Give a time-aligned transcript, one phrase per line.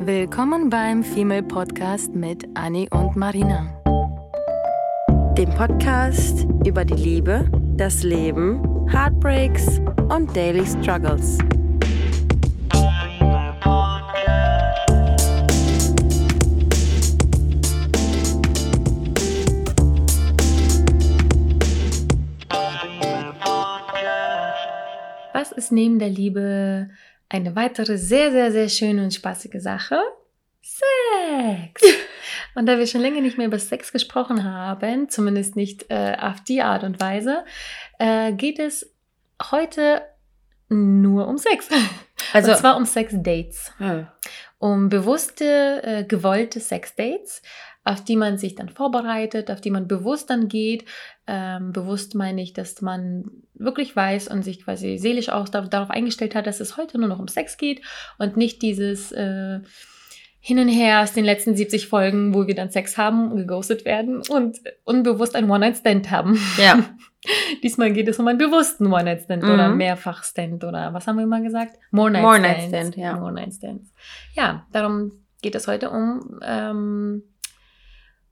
[0.00, 3.66] Willkommen beim Female Podcast mit Annie und Marina.
[5.36, 11.38] Dem Podcast über die Liebe, das Leben, Heartbreaks und Daily Struggles.
[25.32, 26.88] Was ist neben der Liebe
[27.28, 29.98] eine weitere sehr, sehr, sehr schöne und spaßige Sache?
[30.62, 31.82] Sex!
[32.54, 36.40] Und da wir schon länger nicht mehr über Sex gesprochen haben, zumindest nicht äh, auf
[36.42, 37.44] die Art und Weise,
[37.98, 38.92] äh, geht es
[39.50, 40.02] heute
[40.68, 41.68] nur um Sex.
[42.32, 43.72] Also, und zwar um Sex-Dates.
[43.78, 44.06] Hm.
[44.58, 47.40] Um bewusste, äh, gewollte Sex-Dates,
[47.88, 50.84] auf die man sich dann vorbereitet, auf die man bewusst dann geht.
[51.26, 53.24] Ähm, bewusst meine ich, dass man
[53.54, 57.18] wirklich weiß und sich quasi seelisch auch darauf eingestellt hat, dass es heute nur noch
[57.18, 57.80] um Sex geht
[58.18, 59.60] und nicht dieses äh,
[60.40, 64.20] hin und her aus den letzten 70 Folgen, wo wir dann Sex haben, geghostet werden
[64.28, 66.38] und unbewusst ein One-Night-Stand haben.
[66.58, 66.84] Ja.
[67.62, 69.50] Diesmal geht es um einen bewussten One-Night-Stand Mhm.
[69.50, 71.76] oder Mehrfach-Stand oder was haben wir mal gesagt?
[71.90, 72.70] More More-Night-Stands.
[72.70, 73.16] Night Stand, ja.
[73.16, 73.94] More-Night-Stands.
[74.34, 77.22] Ja, darum geht es heute um ähm,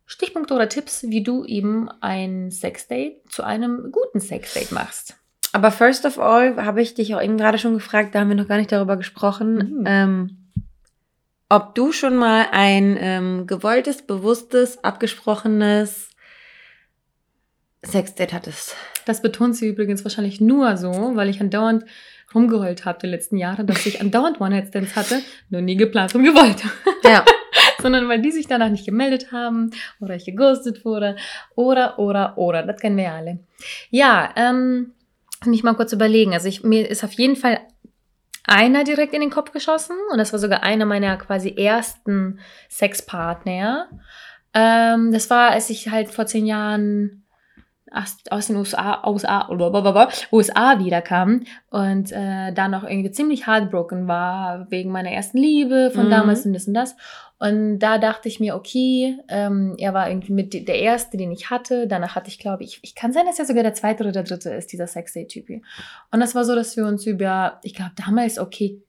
[0.06, 5.16] Stichpunkte oder Tipps, wie du eben ein Sexdate zu einem guten Sexdate machst.
[5.52, 8.36] Aber first of all habe ich dich auch eben gerade schon gefragt, da haben wir
[8.36, 9.84] noch gar nicht darüber gesprochen, Mhm.
[9.86, 10.36] ähm,
[11.48, 16.10] ob du schon mal ein ähm, gewolltes, bewusstes, abgesprochenes
[17.84, 18.74] Sexdate hattest.
[19.04, 21.84] Das betont sie übrigens wahrscheinlich nur so, weil ich andauernd
[22.34, 26.62] rumgeheult habe die letzten Jahre, dass ich andauernd One-Night-Stands hatte, nur nie geplant und gewollt.
[27.04, 27.24] Ja.
[27.82, 31.16] Sondern weil die sich danach nicht gemeldet haben oder ich geghostet wurde
[31.54, 32.62] oder, oder, oder.
[32.62, 33.38] Das kennen wir ja alle.
[33.90, 34.92] Ja, ähm,
[35.40, 36.32] lass mich mal kurz überlegen.
[36.32, 37.60] Also ich, mir ist auf jeden Fall
[38.44, 42.38] einer direkt in den Kopf geschossen und das war sogar einer meiner quasi ersten
[42.70, 43.88] Sexpartner.
[44.54, 47.24] Ähm, das war, als ich halt vor zehn Jahren
[47.90, 49.48] aus, aus den USA, USA,
[50.32, 56.06] USA wiederkam und äh, da noch irgendwie ziemlich heartbroken war wegen meiner ersten Liebe von
[56.06, 56.10] Mhm.
[56.10, 56.96] damals und das und das.
[57.38, 61.50] Und da dachte ich mir, okay, ähm, er war irgendwie mit der erste, den ich
[61.50, 61.86] hatte.
[61.86, 64.22] Danach hatte ich, glaube ich, ich kann sein, dass er sogar der zweite oder der
[64.22, 65.48] dritte ist, dieser Sexy-Typ.
[66.10, 68.80] Und das war so, dass wir uns über, ich glaube, damals okay,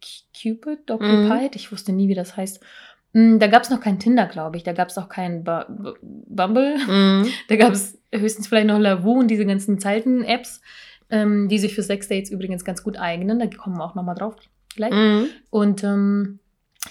[0.41, 2.63] Cupid, Occupied, ich wusste nie, wie das heißt.
[3.11, 4.63] Mm, Da gab es noch kein Tinder, glaube ich.
[4.63, 6.77] Da gab es auch kein Bu- Bu- Bumble.
[6.87, 7.27] Mhm.
[7.49, 10.61] Da gab es höchstens vielleicht noch Lavu und diese ganzen Zeiten-Apps,
[11.09, 13.39] ähm, die sich für Sexdates übrigens ganz gut eignen.
[13.39, 14.35] Da kommen wir auch nochmal drauf
[14.75, 14.93] gleich.
[14.93, 15.25] Mhm.
[15.49, 16.39] Und ähm,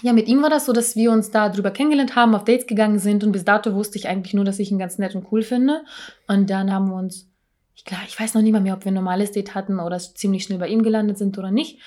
[0.01, 2.67] ja, mit ihm war das so, dass wir uns da drüber kennengelernt haben, auf Dates
[2.67, 5.31] gegangen sind und bis dato wusste ich eigentlich nur, dass ich ihn ganz nett und
[5.31, 5.83] cool finde.
[6.27, 7.29] Und dann haben wir uns,
[7.75, 9.97] ich glaube, ich weiß noch nicht mal mehr, ob wir ein normales Date hatten oder
[9.97, 11.79] ziemlich schnell bei ihm gelandet sind oder nicht.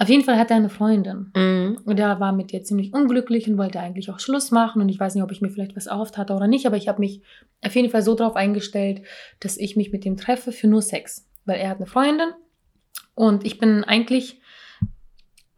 [0.00, 1.32] Auf jeden Fall hat er eine Freundin.
[1.34, 1.80] Mhm.
[1.84, 4.80] Und er war mit ihr ziemlich unglücklich und wollte eigentlich auch Schluss machen.
[4.80, 6.86] Und ich weiß nicht, ob ich mir vielleicht was erhofft hatte oder nicht, aber ich
[6.86, 7.22] habe mich
[7.64, 9.02] auf jeden Fall so darauf eingestellt,
[9.40, 11.26] dass ich mich mit ihm treffe für nur Sex.
[11.44, 12.28] Weil er hat eine Freundin
[13.14, 14.37] und ich bin eigentlich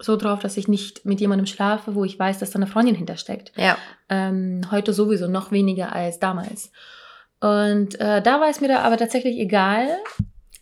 [0.01, 2.95] so drauf, dass ich nicht mit jemandem schlafe, wo ich weiß, dass da eine Freundin
[2.95, 3.53] hintersteckt.
[3.57, 3.77] Ja.
[4.09, 6.73] Ähm, heute sowieso noch weniger als damals.
[7.41, 9.89] Und äh, da war es mir da aber tatsächlich egal.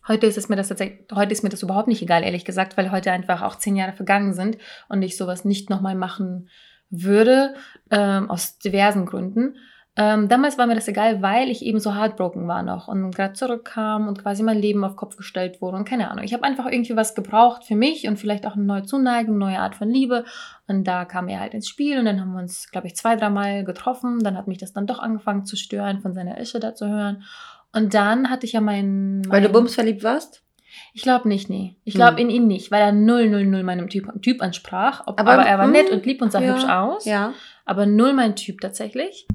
[0.07, 2.77] Heute ist es mir das tatsächlich, heute ist mir das überhaupt nicht egal, ehrlich gesagt,
[2.77, 6.49] weil heute einfach auch zehn Jahre vergangen sind und ich sowas nicht nochmal machen
[6.91, 7.55] würde,
[7.91, 9.57] ähm, aus diversen Gründen.
[10.01, 13.33] Ähm, damals war mir das egal, weil ich eben so heartbroken war noch und gerade
[13.33, 16.23] zurückkam und quasi mein Leben auf Kopf gestellt wurde und keine Ahnung.
[16.25, 19.45] Ich habe einfach irgendwie was gebraucht für mich und vielleicht auch eine neue Zuneigung, eine
[19.51, 20.25] neue Art von Liebe.
[20.69, 23.17] Und da kam er halt ins Spiel und dann haben wir uns, glaube ich, zwei,
[23.17, 24.21] dreimal getroffen.
[24.21, 27.25] Dann hat mich das dann doch angefangen zu stören, von seiner Ische da zu hören.
[27.73, 29.29] Und dann hatte ich ja meinen.
[29.29, 30.45] Weil du bums verliebt warst?
[30.93, 31.77] Ich glaube nicht, nee.
[31.83, 32.19] Ich glaube Hm.
[32.19, 35.03] in ihn nicht, weil er 000 meinem Typ, typ ansprach.
[35.07, 37.05] Ob, Aber- aber, er war hm, nett und lieb und sah ja, hübsch aus.
[37.05, 37.33] Ja.
[37.65, 39.27] Aber null mein Typ tatsächlich.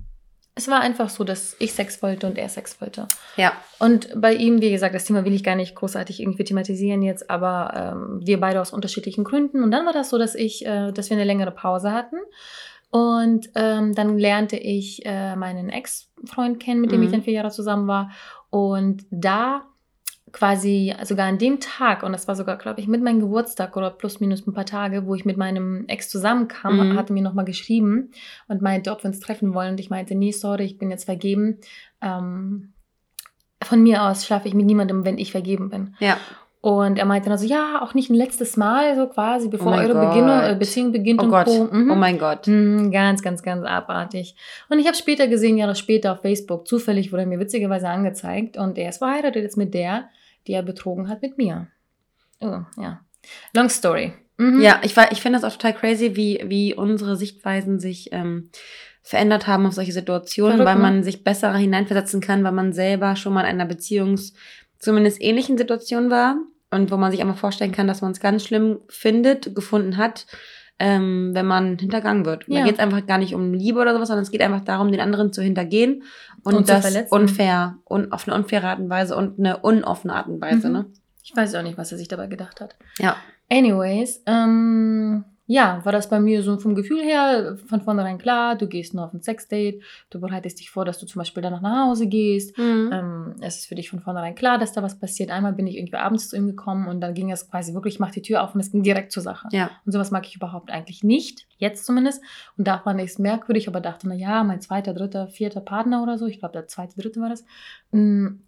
[0.56, 3.08] Es war einfach so, dass ich Sex wollte und er Sex wollte.
[3.38, 3.54] Ja.
[3.80, 7.30] Und bei ihm, wie gesagt, das Thema will ich gar nicht großartig irgendwie thematisieren jetzt,
[7.30, 9.64] aber ähm, wir beide aus unterschiedlichen Gründen.
[9.64, 12.18] Und dann war das so, dass ich, äh, dass wir eine längere Pause hatten.
[12.92, 17.06] Und ähm, dann lernte ich äh, meinen Ex-Freund kennen, mit dem Mhm.
[17.08, 18.12] ich dann vier Jahre zusammen war.
[18.52, 19.64] Und da
[20.34, 23.92] quasi sogar an dem Tag, und das war sogar, glaube ich, mit meinem Geburtstag oder
[23.92, 26.98] plus minus ein paar Tage, wo ich mit meinem Ex zusammenkam, Mhm.
[26.98, 28.10] hatte mir nochmal geschrieben
[28.48, 29.72] und meinte, ob wir uns treffen wollen.
[29.72, 31.60] Und ich meinte, nee, sorry, ich bin jetzt vergeben.
[32.02, 32.74] Ähm,
[33.64, 35.96] von mir aus schlafe ich mit niemandem, wenn ich vergeben bin.
[36.00, 36.18] Ja.
[36.60, 39.76] Und er meinte dann so, ja, auch nicht ein letztes Mal, so quasi, bevor Oh
[39.76, 40.08] eure.
[40.08, 41.46] Beginne, äh, Beziehung beginnt Oh und Gott.
[41.46, 41.68] Co.
[41.72, 41.92] Mhm.
[41.92, 42.48] Oh mein Gott.
[42.48, 44.36] Mhm, Ganz, ganz, ganz abartig.
[44.70, 48.58] Und ich habe später gesehen, Jahre später auf Facebook, zufällig wurde er mir witzigerweise angezeigt
[48.58, 50.06] und er ist verheiratet jetzt mit der,
[50.48, 51.68] die er betrogen hat mit mir.
[52.42, 53.02] Oh, ja.
[53.54, 54.14] Long story.
[54.38, 54.62] Mhm.
[54.62, 58.50] Ja, ich, war- ich finde das auch total crazy, wie, wie unsere Sichtweisen sich ähm,
[59.02, 60.82] verändert haben auf solche Situationen, Verrückt, weil ne?
[60.82, 64.34] man sich besser hineinversetzen kann, weil man selber schon mal in einer Beziehungs-,
[64.80, 66.38] zumindest ähnlichen Situation war
[66.72, 70.26] und wo man sich einfach vorstellen kann, dass man es ganz schlimm findet, gefunden hat,
[70.80, 72.46] ähm, wenn man hintergangen wird.
[72.48, 72.64] Da Ja.
[72.66, 75.00] geht es einfach gar nicht um Liebe oder sowas, sondern es geht einfach darum, den
[75.02, 76.04] anderen zu hintergehen
[76.44, 80.28] und, Und das unfair, un, auf eine unfaire Art und Weise und eine unoffene Art
[80.28, 80.74] und Weise, Mhm.
[80.74, 80.86] ne?
[81.24, 82.76] Ich weiß auch nicht, was er sich dabei gedacht hat.
[83.00, 83.16] Ja.
[83.50, 85.24] Anyways, ähm,
[85.54, 89.06] ja, war das bei mir so vom Gefühl her von vornherein klar, du gehst nur
[89.06, 92.58] auf ein Sexdate, du bereitest dich vor, dass du zum Beispiel danach nach Hause gehst.
[92.58, 92.90] Mhm.
[92.92, 95.30] Ähm, es ist für dich von vornherein klar, dass da was passiert.
[95.30, 98.00] Einmal bin ich irgendwie abends zu ihm gekommen und dann ging es quasi wirklich, ich
[98.00, 99.48] mach die Tür auf und es ging direkt zur Sache.
[99.52, 99.70] Ja.
[99.86, 102.24] Und sowas mag ich überhaupt eigentlich nicht, jetzt zumindest.
[102.58, 106.02] Und da fand ich es merkwürdig, aber dachte, na ja, mein zweiter, dritter, vierter Partner
[106.02, 107.46] oder so, ich glaube, der zweite, dritte war das.
[107.92, 108.40] Mm.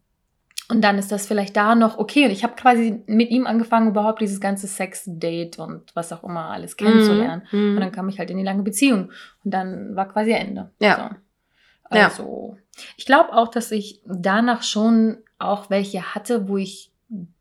[0.68, 2.26] Und dann ist das vielleicht da noch okay.
[2.26, 6.50] Und ich habe quasi mit ihm angefangen, überhaupt dieses ganze Sex-Date und was auch immer
[6.50, 7.44] alles kennenzulernen.
[7.52, 7.76] Mhm.
[7.76, 9.12] Und dann kam ich halt in die lange Beziehung.
[9.44, 10.72] Und dann war quasi Ende.
[10.80, 10.96] Ja.
[10.96, 11.96] So.
[11.96, 12.06] Ja.
[12.06, 12.58] Also,
[12.98, 16.92] ich glaube auch, dass ich danach schon auch welche hatte, wo ich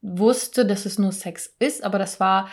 [0.03, 2.49] wusste, dass es nur Sex ist, aber das war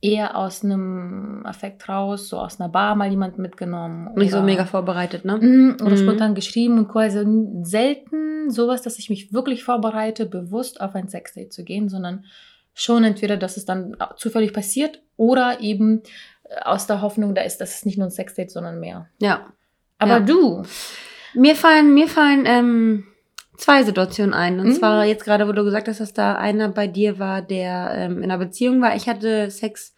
[0.00, 4.10] eher aus einem Affekt raus, so aus einer Bar mal jemand mitgenommen.
[4.16, 5.36] Nicht so oder- mega vorbereitet, ne?
[5.38, 5.96] Mhm, oder Mhm.
[6.02, 7.24] spontan geschrieben und quasi
[7.62, 12.24] selten sowas, dass ich mich wirklich vorbereite, bewusst auf ein Sexdate zu gehen, sondern
[12.74, 16.02] schon entweder, dass es dann zufällig passiert oder eben
[16.44, 19.08] äh, aus der Hoffnung da ist, dass es nicht nur ein Sexdate, sondern mehr.
[19.20, 19.46] Ja.
[19.98, 20.20] Aber Ja.
[20.20, 20.62] du,
[21.34, 23.04] Mir fallen, mir fallen ähm,
[23.60, 24.58] zwei Situationen ein.
[24.58, 24.72] Und Mhm.
[24.72, 28.18] zwar jetzt gerade, wo du gesagt hast, dass da einer bei dir war, der ähm,
[28.18, 28.96] in einer Beziehung war.
[28.96, 29.94] Ich hatte Sex,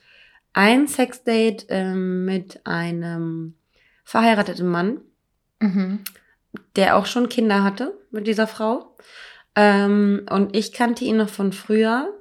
[0.53, 3.55] ein Sexdate ähm, mit einem
[4.05, 5.01] verheirateten Mann,
[5.61, 6.01] mhm.
[6.77, 8.97] der auch schon Kinder hatte mit dieser Frau.
[9.55, 12.13] Ähm, und ich kannte ihn noch von früher.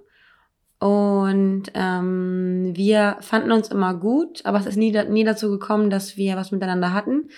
[0.80, 6.18] Und ähm, wir fanden uns immer gut, aber es ist nie, nie dazu gekommen, dass
[6.18, 7.30] wir was miteinander hatten.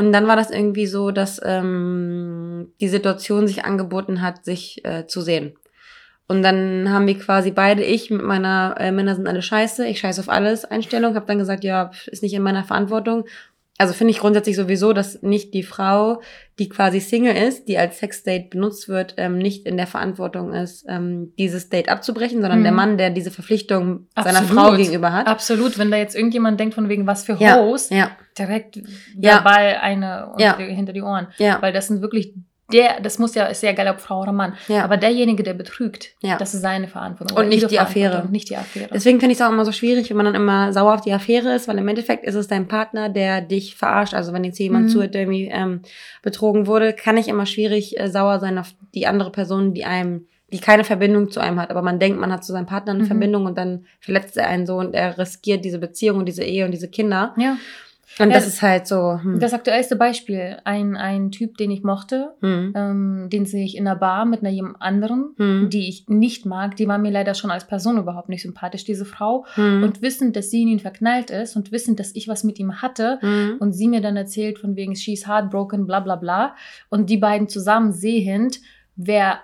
[0.00, 5.06] Und dann war das irgendwie so, dass ähm, die Situation sich angeboten hat, sich äh,
[5.06, 5.52] zu sehen.
[6.26, 10.00] Und dann haben wir quasi beide, ich mit meiner äh, Männer sind alle scheiße, ich
[10.00, 13.26] scheiße auf alles Einstellung, habe dann gesagt, ja, ist nicht in meiner Verantwortung.
[13.80, 16.20] Also finde ich grundsätzlich sowieso, dass nicht die Frau,
[16.58, 20.84] die quasi Single ist, die als Sexdate benutzt wird, ähm, nicht in der Verantwortung ist,
[20.86, 22.64] ähm, dieses Date abzubrechen, sondern Mhm.
[22.64, 24.62] der Mann, der diese Verpflichtung seiner Absolut.
[24.64, 25.26] Frau gegenüber hat.
[25.26, 28.76] absolut, wenn da jetzt irgendjemand denkt von wegen was für Ja, Hoes, ja, direkt
[29.16, 29.36] Ja.
[29.36, 30.58] verbal eine Ja.
[30.58, 31.28] hinter die Ohren.
[31.38, 32.34] ja, Weil das sind wirklich
[32.72, 34.54] der, das muss ja, ist ja egal, ob Frau oder Mann.
[34.68, 34.84] ja.
[34.84, 36.36] Aber derjenige, der betrügt, Ja.
[36.38, 37.36] das ist seine Verantwortung.
[37.36, 38.26] Und nicht die Affäre.
[38.30, 38.88] Nicht die Affäre.
[38.92, 41.12] Deswegen finde ich es auch immer so schwierig, wenn man dann immer sauer auf die
[41.12, 44.14] Affäre ist, weil im Endeffekt ist es dein Partner, der dich verarscht.
[44.14, 44.88] Also wenn jetzt jemand Mhm.
[44.90, 45.80] zuhört, der irgendwie ähm,
[46.22, 50.26] betrogen wurde, kann ich immer schwierig äh, sauer sein auf die andere Person, die einem,
[50.52, 51.70] die keine Verbindung zu einem hat.
[51.70, 53.06] Aber man denkt, man hat zu seinem Partner eine Mhm.
[53.08, 56.64] Verbindung und dann verletzt er einen so und er riskiert diese Beziehung und diese Ehe
[56.64, 57.34] und diese Kinder.
[57.38, 57.56] ja.
[58.20, 59.18] Und Ja, das ist halt so.
[59.22, 59.40] Hm.
[59.40, 62.72] Das aktuellste Beispiel, ein, ein Typ, den ich mochte, Hm.
[62.76, 65.70] ähm, den sehe ich in einer Bar mit einer jemand anderen, Hm.
[65.70, 66.76] die ich nicht mag.
[66.76, 69.46] Die war mir leider schon als Person überhaupt nicht sympathisch, diese Frau.
[69.54, 69.82] Hm.
[69.82, 72.82] Und wissend, dass sie in ihn verknallt ist und wissend, dass ich was mit ihm
[72.82, 73.56] hatte, Hm.
[73.60, 76.54] und sie mir dann erzählt von wegen she's heartbroken, bla bla bla.
[76.90, 78.60] Und die beiden zusammen sehend,
[78.96, 79.38] wer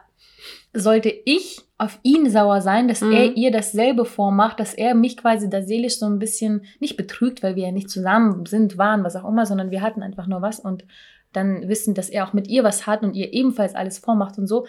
[0.79, 3.13] sollte ich auf ihn sauer sein, dass Mhm.
[3.13, 7.43] er ihr dasselbe vormacht, dass er mich quasi da seelisch so ein bisschen nicht betrügt,
[7.43, 10.41] weil wir ja nicht zusammen sind, waren, was auch immer, sondern wir hatten einfach nur
[10.43, 10.85] was und
[11.33, 14.47] dann wissen, dass er auch mit ihr was hat und ihr ebenfalls alles vormacht und
[14.47, 14.67] so,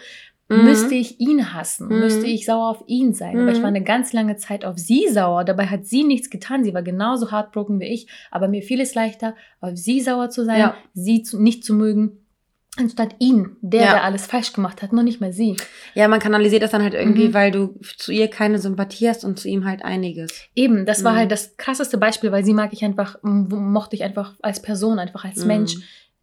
[0.50, 0.64] Mhm.
[0.64, 1.98] müsste ich ihn hassen, Mhm.
[2.00, 3.38] müsste ich sauer auf ihn sein.
[3.38, 3.62] Aber ich Mhm.
[3.62, 5.44] war eine ganz lange Zeit auf sie sauer.
[5.44, 6.64] Dabei hat sie nichts getan.
[6.64, 8.08] Sie war genauso heartbroken wie ich.
[8.30, 10.74] Aber mir fiel es leichter, auf sie sauer zu sein, Ja.
[10.94, 12.18] sie zu, nicht zu mögen,
[12.78, 13.92] anstatt ihn, der, Ja.
[13.92, 15.56] der alles falsch gemacht hat, nur nicht mehr sie.
[15.94, 17.34] Ja, man kanalisiert das dann halt irgendwie, Mhm.
[17.34, 20.30] weil du zu ihr keine Sympathie hast und zu ihm halt einiges.
[20.54, 21.16] Eben, das war Mhm.
[21.16, 25.24] halt das krasseste Beispiel, weil sie mag ich einfach, mochte ich einfach als Person, einfach
[25.24, 25.46] als Mhm.
[25.46, 25.74] Mensch.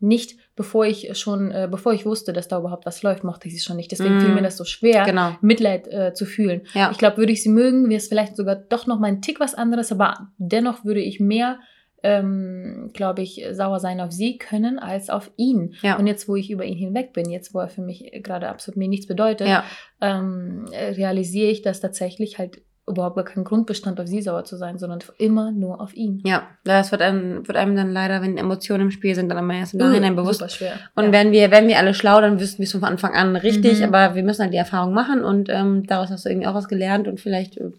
[0.02, 3.54] Nicht, bevor ich schon, äh, bevor ich wusste, dass da überhaupt was läuft, mochte ich
[3.56, 3.92] sie schon nicht.
[3.92, 4.20] Deswegen Mhm.
[4.22, 5.36] fiel mir das so schwer, Genau.
[5.42, 6.62] Mitleid äh, zu fühlen.
[6.74, 6.92] Ja.
[6.92, 9.40] Ich glaube, würde ich sie mögen, wäre es vielleicht sogar doch noch mal ein Tick
[9.40, 11.60] was anderes, aber dennoch würde ich mehr,
[12.06, 15.74] ähm, glaube ich, sauer sein auf sie können als auf ihn.
[15.82, 15.98] Ja.
[15.98, 18.78] Und jetzt, wo ich über ihn hinweg bin, jetzt, wo er für mich gerade absolut
[18.78, 19.64] mir nichts bedeutet, ja.
[20.02, 24.44] ähm, äh, realisiere ich, dass tatsächlich halt überhaupt gar kein Grund bestand, auf sie sauer
[24.46, 26.22] zu sein, sondern immer nur auf ihn.
[26.24, 29.56] Ja, das wird einem, wird einem dann leider, wenn Emotionen im Spiel sind, dann immer
[29.56, 30.40] erst im Nachhinein Uh, bewusst.
[30.40, 30.74] Super schwer.
[30.94, 31.12] Und ja.
[31.12, 33.86] wären wir, wären wir alle schlau, dann wüssten wir es von Anfang an richtig, Mhm.
[33.94, 36.68] aber wir müssen halt die Erfahrung machen und ähm, daraus hast du irgendwie auch was
[36.68, 37.72] gelernt und vielleicht äh,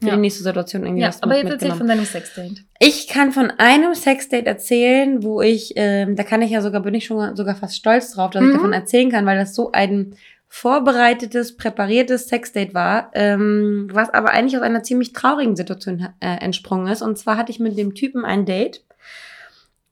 [0.00, 0.14] für Ja.
[0.16, 2.54] die nächste Situation irgendwie ja, was aber mit- jetzt erzähl von deinem Sexdate.
[2.80, 6.94] Ich kann von einem Sexdate erzählen, wo ich, ähm, da kann ich ja sogar, bin
[6.94, 8.48] ich schon sogar fast stolz drauf, dass Mhm.
[8.48, 10.16] ich davon erzählen kann, weil das so ein
[10.52, 16.88] vorbereitetes, präpariertes Sexdate war, ähm, was aber eigentlich aus einer ziemlich traurigen Situation äh, entsprungen
[16.88, 17.02] ist.
[17.02, 18.84] Und zwar hatte ich mit dem Typen ein Date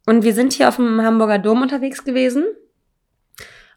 [0.04, 2.44] und wir sind hier auf dem Hamburger Dom unterwegs gewesen.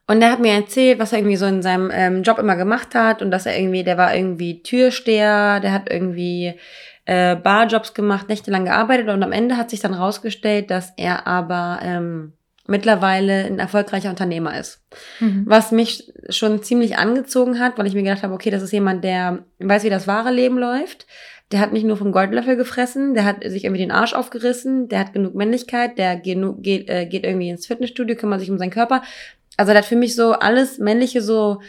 [0.08, 2.96] Und der hat mir erzählt, was er irgendwie so in seinem ähm, Job immer gemacht
[2.96, 6.56] hat und dass er irgendwie, der war irgendwie Türsteher, der hat irgendwie
[7.06, 11.80] äh, Barjobs gemacht, nächtelang gearbeitet und am Ende hat sich dann rausgestellt, dass er aber
[11.84, 12.34] ähm,
[12.72, 14.82] mittlerweile ein erfolgreicher Unternehmer ist.
[15.20, 15.44] Mhm.
[15.46, 19.04] Was mich schon ziemlich angezogen hat, weil ich mir gedacht habe, okay, das ist jemand,
[19.04, 21.06] der weiß, wie das wahre Leben läuft.
[21.52, 25.00] Der hat nicht nur vom Goldlöffel gefressen, der hat sich irgendwie den Arsch aufgerissen, der
[25.00, 28.72] hat genug Männlichkeit, der geht, geht, äh, geht irgendwie ins Fitnessstudio, kümmert sich um seinen
[28.72, 29.04] Körper.
[29.58, 31.60] Also der hat für mich so alles Männliche so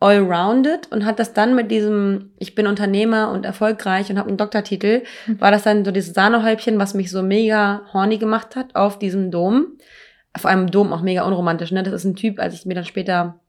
[0.00, 4.38] allrounded und hat das dann mit diesem, ich bin Unternehmer und erfolgreich und habe einen
[4.38, 5.40] Doktortitel, mhm.
[5.40, 9.30] war das dann so dieses Sahnehäubchen, was mich so mega horny gemacht hat auf diesem
[9.30, 9.76] Dom
[10.36, 11.82] vor allem Dom auch mega unromantisch, ne?
[11.82, 13.40] Das ist ein Typ, als ich mir dann später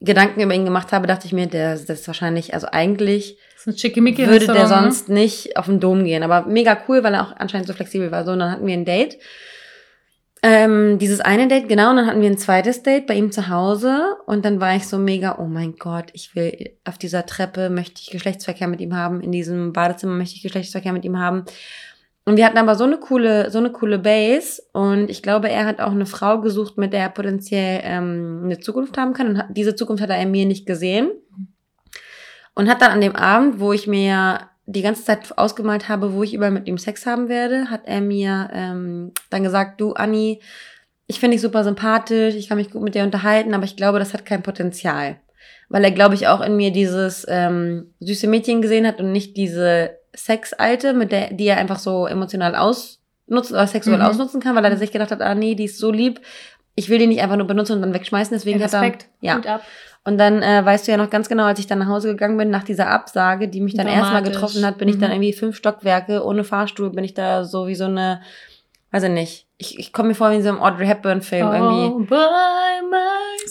[0.00, 3.38] Gedanken über ihn gemacht habe, dachte ich mir, der das ist wahrscheinlich, also eigentlich
[4.28, 4.68] würde der ne?
[4.68, 6.22] sonst nicht auf den Dom gehen.
[6.22, 8.24] Aber mega cool, weil er auch anscheinend so flexibel war.
[8.24, 9.18] So, und dann hatten wir ein Date.
[10.42, 13.48] Ähm, dieses eine Date, genau, und dann hatten wir ein zweites Date bei ihm zu
[13.48, 14.16] Hause.
[14.26, 18.02] Und dann war ich so mega, oh mein Gott, ich will auf dieser Treppe möchte
[18.02, 21.46] ich Geschlechtsverkehr mit ihm haben, in diesem Badezimmer möchte ich Geschlechtsverkehr mit ihm haben.
[22.26, 24.62] Und wir hatten aber so eine coole, so eine coole Base.
[24.72, 28.58] Und ich glaube, er hat auch eine Frau gesucht, mit der er potenziell ähm, eine
[28.60, 29.28] Zukunft haben kann.
[29.28, 31.10] Und diese Zukunft hat er in mir nicht gesehen.
[32.54, 36.22] Und hat dann an dem Abend, wo ich mir die ganze Zeit ausgemalt habe, wo
[36.22, 40.40] ich überall mit ihm Sex haben werde, hat er mir ähm, dann gesagt, du Anni,
[41.06, 43.98] ich finde dich super sympathisch, ich kann mich gut mit dir unterhalten, aber ich glaube,
[43.98, 45.16] das hat kein Potenzial.
[45.68, 49.36] Weil er, glaube ich, auch in mir dieses ähm, süße Mädchen gesehen hat und nicht
[49.36, 54.04] diese Sexalte, mit der, die er einfach so emotional ausnutzt oder sexuell mhm.
[54.04, 56.20] ausnutzen kann, weil er sich gedacht hat, ah nee, die ist so lieb,
[56.74, 59.04] ich will die nicht einfach nur benutzen und dann wegschmeißen, deswegen Respekt.
[59.04, 59.60] hat er, ja.
[60.06, 62.36] Und dann äh, weißt du ja noch ganz genau, als ich dann nach Hause gegangen
[62.36, 64.94] bin, nach dieser Absage, die mich dann erstmal getroffen hat, bin mhm.
[64.94, 65.16] ich dann mhm.
[65.16, 68.20] irgendwie fünf Stockwerke ohne Fahrstuhl, bin ich da so wie so eine,
[68.90, 71.52] weiß ich nicht, ich, ich komme mir vor wie in so einem Audrey Hepburn-Film oh,
[71.52, 72.06] irgendwie.
[72.06, 72.16] By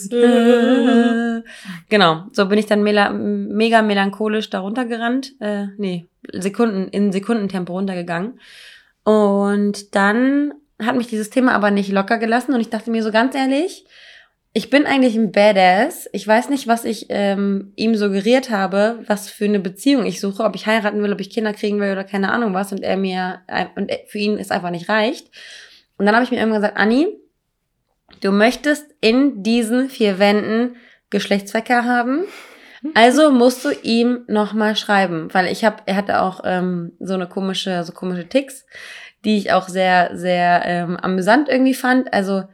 [1.94, 5.34] genau, so bin ich dann mela mega melancholisch da runtergerannt.
[5.40, 8.40] Äh, nee, Sekunden, in Sekundentempo runtergegangen.
[9.04, 13.12] Und dann hat mich dieses Thema aber nicht locker gelassen und ich dachte mir so
[13.12, 13.86] ganz ehrlich,
[14.52, 16.08] ich bin eigentlich ein Badass.
[16.12, 20.42] Ich weiß nicht, was ich ähm, ihm suggeriert habe, was für eine Beziehung ich suche,
[20.42, 22.72] ob ich heiraten will, ob ich Kinder kriegen will oder keine Ahnung was.
[22.72, 23.40] Und er mir,
[23.76, 25.30] und für ihn es einfach nicht reicht.
[25.96, 27.06] Und dann habe ich mir irgendwann gesagt, Anni,
[28.20, 30.76] du möchtest in diesen vier Wänden
[31.10, 32.24] Geschlechtsverkehr haben.
[32.92, 37.26] Also musst du ihm nochmal schreiben, weil ich habe, er hatte auch ähm, so eine
[37.26, 38.66] komische, so komische Ticks,
[39.24, 42.12] die ich auch sehr, sehr ähm, amüsant irgendwie fand.
[42.12, 42.44] Also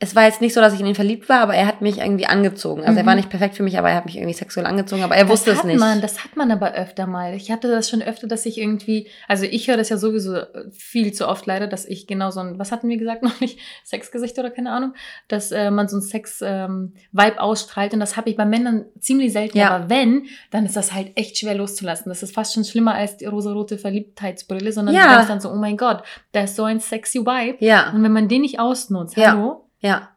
[0.00, 1.98] es war jetzt nicht so, dass ich in ihn verliebt war, aber er hat mich
[1.98, 2.82] irgendwie angezogen.
[2.82, 2.98] Also mhm.
[2.98, 3.18] er war mhm.
[3.18, 5.50] nicht perfekt für mich, aber er hat mich irgendwie sexuell angezogen, aber er das wusste
[5.50, 5.80] es nicht.
[5.80, 7.34] Man, das hat man aber öfter mal.
[7.34, 11.12] Ich hatte das schon öfter, dass ich irgendwie, also ich höre das ja sowieso viel
[11.12, 14.38] zu oft leider, dass ich genau so ein, was hatten wir gesagt noch nicht, Sexgesicht
[14.38, 14.94] oder keine Ahnung,
[15.26, 19.32] dass äh, man so ein Sex-Vibe ähm, ausstrahlt und das habe ich bei Männern ziemlich
[19.32, 19.58] selten.
[19.58, 19.70] Ja.
[19.70, 22.08] Aber wenn, dann ist das halt echt schwer loszulassen.
[22.08, 25.02] Das ist fast schon schlimmer als die rosarote Verliebtheitsbrille, sondern ja.
[25.02, 27.56] du denkst dann so, oh mein Gott, da ist so ein sexy Vibe.
[27.64, 27.90] Ja.
[27.90, 29.67] Und wenn man den nicht ausnutzt, hallo, ja.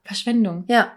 [0.03, 0.65] Verschwendung.
[0.67, 0.91] Ja.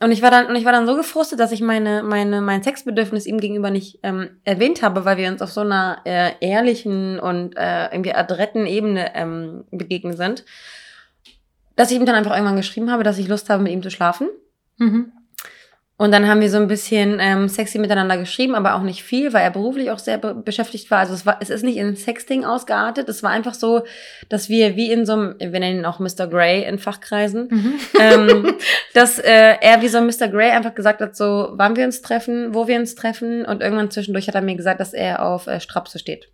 [0.00, 2.62] Und ich war dann, und ich war dann so gefrustet, dass ich meine, meine, mein
[2.62, 7.18] Sexbedürfnis ihm gegenüber nicht ähm, erwähnt habe, weil wir uns auf so einer äh, ehrlichen
[7.18, 10.44] und äh, irgendwie adretten Ebene ähm, begegnet sind,
[11.76, 13.90] dass ich ihm dann einfach irgendwann geschrieben habe, dass ich Lust habe, mit ihm zu
[13.90, 14.28] schlafen.
[14.78, 15.12] Mhm.
[15.96, 19.32] Und dann haben wir so ein bisschen ähm, sexy miteinander geschrieben, aber auch nicht viel,
[19.32, 20.98] weil er beruflich auch sehr be beschäftigt war.
[20.98, 23.08] Also es war, es ist nicht in Sexting ausgeartet.
[23.08, 23.84] Es war einfach so,
[24.28, 26.26] dass wir wie in so einem, wir nennen ihn auch Mr.
[26.26, 27.74] Grey in Fachkreisen, mhm.
[28.00, 28.56] ähm,
[28.92, 30.26] dass äh, er wie so ein Mr.
[30.26, 33.44] Grey einfach gesagt hat, so wann wir uns treffen, wo wir uns treffen.
[33.44, 36.28] Und irgendwann zwischendurch hat er mir gesagt, dass er auf äh, Strapse steht.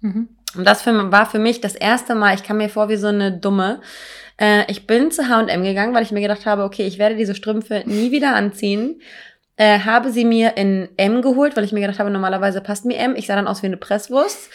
[0.00, 0.28] Mhm.
[0.56, 3.06] Und das für, war für mich das erste Mal, ich kam mir vor wie so
[3.06, 3.80] eine Dumme,
[4.40, 7.34] äh, ich bin zu H&M gegangen, weil ich mir gedacht habe, okay, ich werde diese
[7.34, 9.00] Strümpfe nie wieder anziehen.
[9.56, 12.96] Äh, habe sie mir in M geholt, weil ich mir gedacht habe, normalerweise passt mir
[12.96, 13.14] M.
[13.14, 14.50] Ich sah dann aus wie eine Presswurst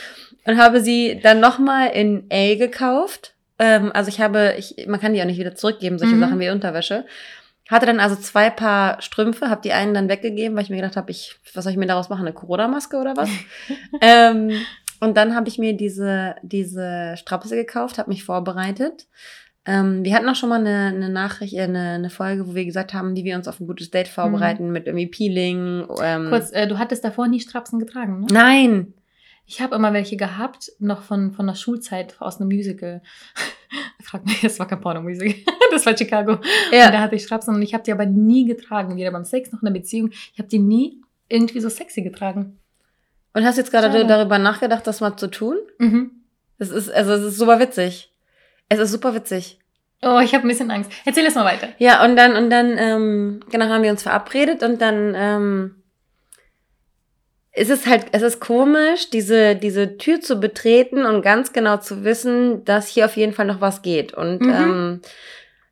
[0.46, 3.36] und habe sie dann nochmal in L gekauft.
[3.60, 6.22] Ähm, also ich habe, ich, man kann die auch nicht wieder zurückgeben, solche mhm.
[6.22, 7.06] Sachen wie Unterwäsche.
[7.70, 10.98] Hatte dann also zwei Paar Strümpfe, habe die einen dann weggegeben, weil ich mir gedacht
[10.98, 13.30] habe, ich, was soll ich mir daraus machen, eine Corona-Maske oder was?
[14.01, 14.51] ähm,
[15.00, 19.06] und dann habe ich mir diese, diese Strapse gekauft, habe mich vorbereitet
[19.65, 22.65] ähm, wir hatten auch schon mal eine, eine Nachricht, äh, eine, eine Folge, wo wir
[22.65, 24.74] gesagt haben, wie wir uns auf ein gutes Date vorbereiten mhm.
[24.74, 25.88] mit irgendwie Peeling.
[26.01, 26.27] Ähm.
[26.29, 28.27] Kurz, äh, du hattest davor nie Strapsen getragen, ne?
[28.31, 28.93] Nein.
[29.48, 33.01] Ich habe immer welche gehabt, noch von, von der Schulzeit aus einem Musical.
[34.03, 35.36] Frag mich, das war kein Porno-Musical.
[35.72, 36.39] das war Chicago.
[36.72, 36.88] Ja.
[36.88, 38.95] Und da hatte ich Strapsen und ich habe die aber nie getragen.
[38.98, 40.10] Weder beim Sex noch in der Beziehung.
[40.12, 42.60] Ich habe die nie irgendwie so sexy getragen.
[43.34, 45.57] Und hast jetzt gerade darüber nachgedacht, das mal zu tun?
[45.79, 46.12] Mhm.
[46.57, 48.14] Das ist, also es ist super witzig.
[48.69, 49.60] Es ist super witzig.
[50.01, 50.91] Oh, ich habe ein bisschen Angst.
[51.05, 51.69] Erzähl es mal weiter.
[51.77, 55.75] Ja, und dann, und dann, ähm, genau, haben wir uns verabredet und dann, ähm,
[57.51, 62.03] es ist halt, es ist komisch, diese, diese Tür zu betreten und ganz genau zu
[62.03, 64.13] wissen, dass hier auf jeden Fall noch was geht.
[64.13, 64.50] Und Mhm.
[64.50, 65.01] ähm,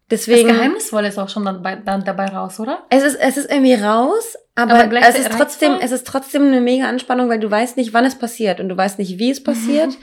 [0.08, 0.48] Das deswegen.
[0.48, 2.84] Geheimnisvolle ist auch schon dann, bei, dann dabei raus, oder?
[2.90, 6.62] Es ist, es ist irgendwie raus, aber, Aber es ist trotzdem, es ist trotzdem eine
[6.62, 9.44] mega Anspannung, weil du weißt nicht, wann es passiert und du weißt nicht, wie es
[9.44, 9.90] passiert.
[9.90, 9.96] Mhm.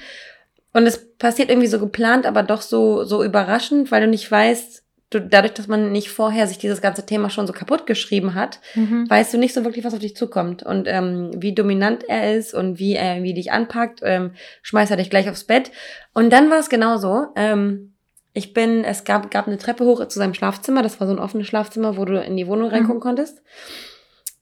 [0.73, 4.85] Und es passiert irgendwie so geplant, aber doch so, so überraschend, weil du nicht weißt,
[5.11, 8.61] du, dadurch, dass man nicht vorher sich dieses ganze Thema schon so kaputt geschrieben hat,
[8.77, 9.11] Mhm.
[9.11, 12.55] weißt du nicht so wirklich, was auf dich zukommt und ähm, wie dominant er ist
[12.55, 14.31] und wie er wie dich anpackt, ähm,
[14.63, 15.73] schmeißt er dich gleich aufs Bett.
[16.15, 17.27] Und dann war es genauso.
[17.35, 17.95] Ähm,
[18.33, 20.83] ich bin, es gab, gab eine Treppe hoch zu seinem Schlafzimmer.
[20.85, 23.43] Das war so ein offenes Schlafzimmer, wo du in die Wohnung reingucken konntest.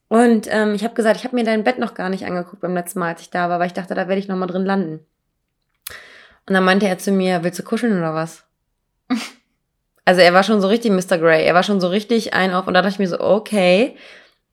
[0.08, 2.74] Und ähm, ich habe gesagt, ich habe mir dein Bett noch gar nicht angeguckt beim
[2.74, 4.64] letzten Mal, als ich da war, weil ich dachte, da werde ich noch mal drin
[4.66, 5.00] landen.
[6.48, 8.44] Und dann meinte er zu mir, willst du kuscheln oder was?
[10.04, 11.18] Also er war schon so richtig Mr.
[11.18, 11.44] Grey.
[11.44, 12.66] Er war schon so richtig ein auf.
[12.66, 13.94] Und da dachte ich mir so, okay,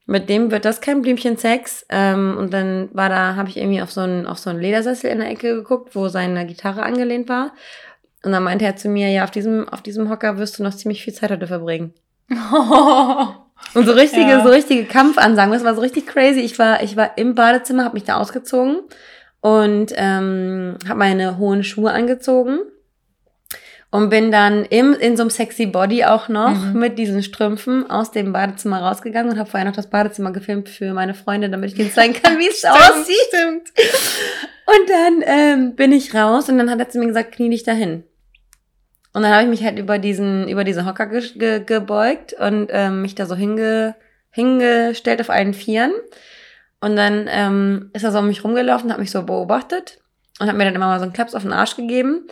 [0.05, 1.85] mit dem wird das kein Blümchen Sex.
[1.87, 5.09] Ähm, und dann war da, habe ich irgendwie auf so, einen, auf so einen Ledersessel
[5.09, 7.53] in der Ecke geguckt, wo seine Gitarre angelehnt war.
[8.25, 10.75] Und dann meinte er zu mir, ja, auf diesem, auf diesem Hocker wirst du noch
[10.75, 11.93] ziemlich viel Zeit heute verbringen.
[13.73, 14.43] Und so richtige, Ja.
[14.43, 15.53] so richtige Kampfansagen.
[15.53, 16.41] Das war so richtig crazy.
[16.41, 18.81] Ich war, ich war im Badezimmer, habe mich da ausgezogen
[19.45, 22.61] und ähm, habe meine hohen Schuhe angezogen
[23.91, 26.79] und bin dann im, in so einem sexy Body auch noch Mhm.
[26.79, 30.93] mit diesen Strümpfen aus dem Badezimmer rausgegangen und habe vorher noch das Badezimmer gefilmt für
[30.93, 33.15] meine Freunde, damit ich denen zeigen kann, wie es aussieht.
[33.27, 33.71] Stimmt.
[34.65, 37.61] Und dann ähm, bin ich raus und dann hat er zu mir gesagt, knie dich
[37.61, 38.03] dahin.
[39.13, 42.69] Und dann habe ich mich halt über diesen, über diesen Hocker ge ge gebeugt und
[42.71, 43.93] ähm, mich da so hinge
[44.31, 45.91] hingestellt auf allen Vieren.
[46.85, 49.97] Und dann ähm, ist er so um mich rumgelaufen, hat mich so beobachtet
[50.39, 52.27] und hat mir dann immer mal so einen Klaps auf den Arsch gegeben.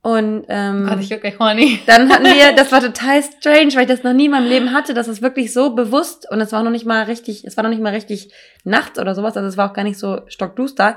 [0.00, 1.80] Und ähm, Gott, ich wirklich horny.
[1.86, 4.72] dann hatten wir, das war total strange, weil ich das noch nie in meinem Leben
[4.72, 7.64] hatte, dass es wirklich so bewusst und es war noch nicht mal richtig, es war
[7.64, 8.32] noch nicht mal richtig
[8.64, 10.96] nachts oder sowas, also es war auch gar nicht so stockduster.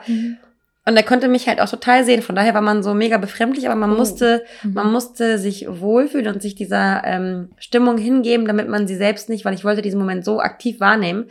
[0.86, 2.22] Und er konnte mich halt auch total sehen.
[2.24, 3.98] Von daher war man so mega befremdlich, aber man Oh.
[3.98, 4.74] musste, Mhm.
[4.74, 9.46] man musste sich wohlfühlen und sich dieser ähm, Stimmung hingeben, damit man sie selbst nicht,
[9.46, 11.26] weil ich wollte diesen Moment so aktiv wahrnehmen,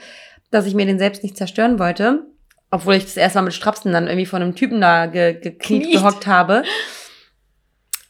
[0.51, 2.25] dass ich mir den selbst nicht zerstören wollte.
[2.73, 5.83] Obwohl ich das erst mal mit Strapsen dann irgendwie von einem Typen da ge gekniet,
[5.85, 5.93] Kniet.
[5.93, 6.63] gehockt habe.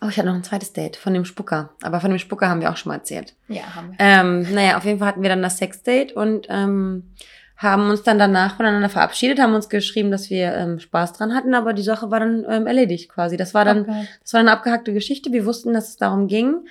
[0.03, 1.70] Oh, ich hatte noch ein zweites Date von dem Spucker.
[1.83, 3.35] Aber von dem Spucker haben wir auch schon mal erzählt.
[3.48, 3.96] Ja, haben wir.
[3.98, 7.11] Ähm, naja, auf jeden Fall hatten wir dann das Sexdate und ähm,
[7.57, 11.53] haben uns dann danach voneinander verabschiedet, haben uns geschrieben, dass wir ähm, Spaß dran hatten,
[11.55, 13.37] aber die Sache war dann ähm, erledigt quasi.
[13.37, 14.09] Das war dann, Okay.
[14.22, 15.33] das war eine abgehackte Geschichte.
[15.33, 16.66] Wir wussten, dass es darum ging.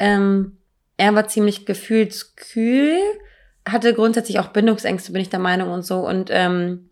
[0.00, 0.56] Ähm,
[0.96, 2.98] er war ziemlich gefühlskühl,
[3.68, 6.90] hatte grundsätzlich auch Bindungsängste, bin ich der Meinung und so und ähm,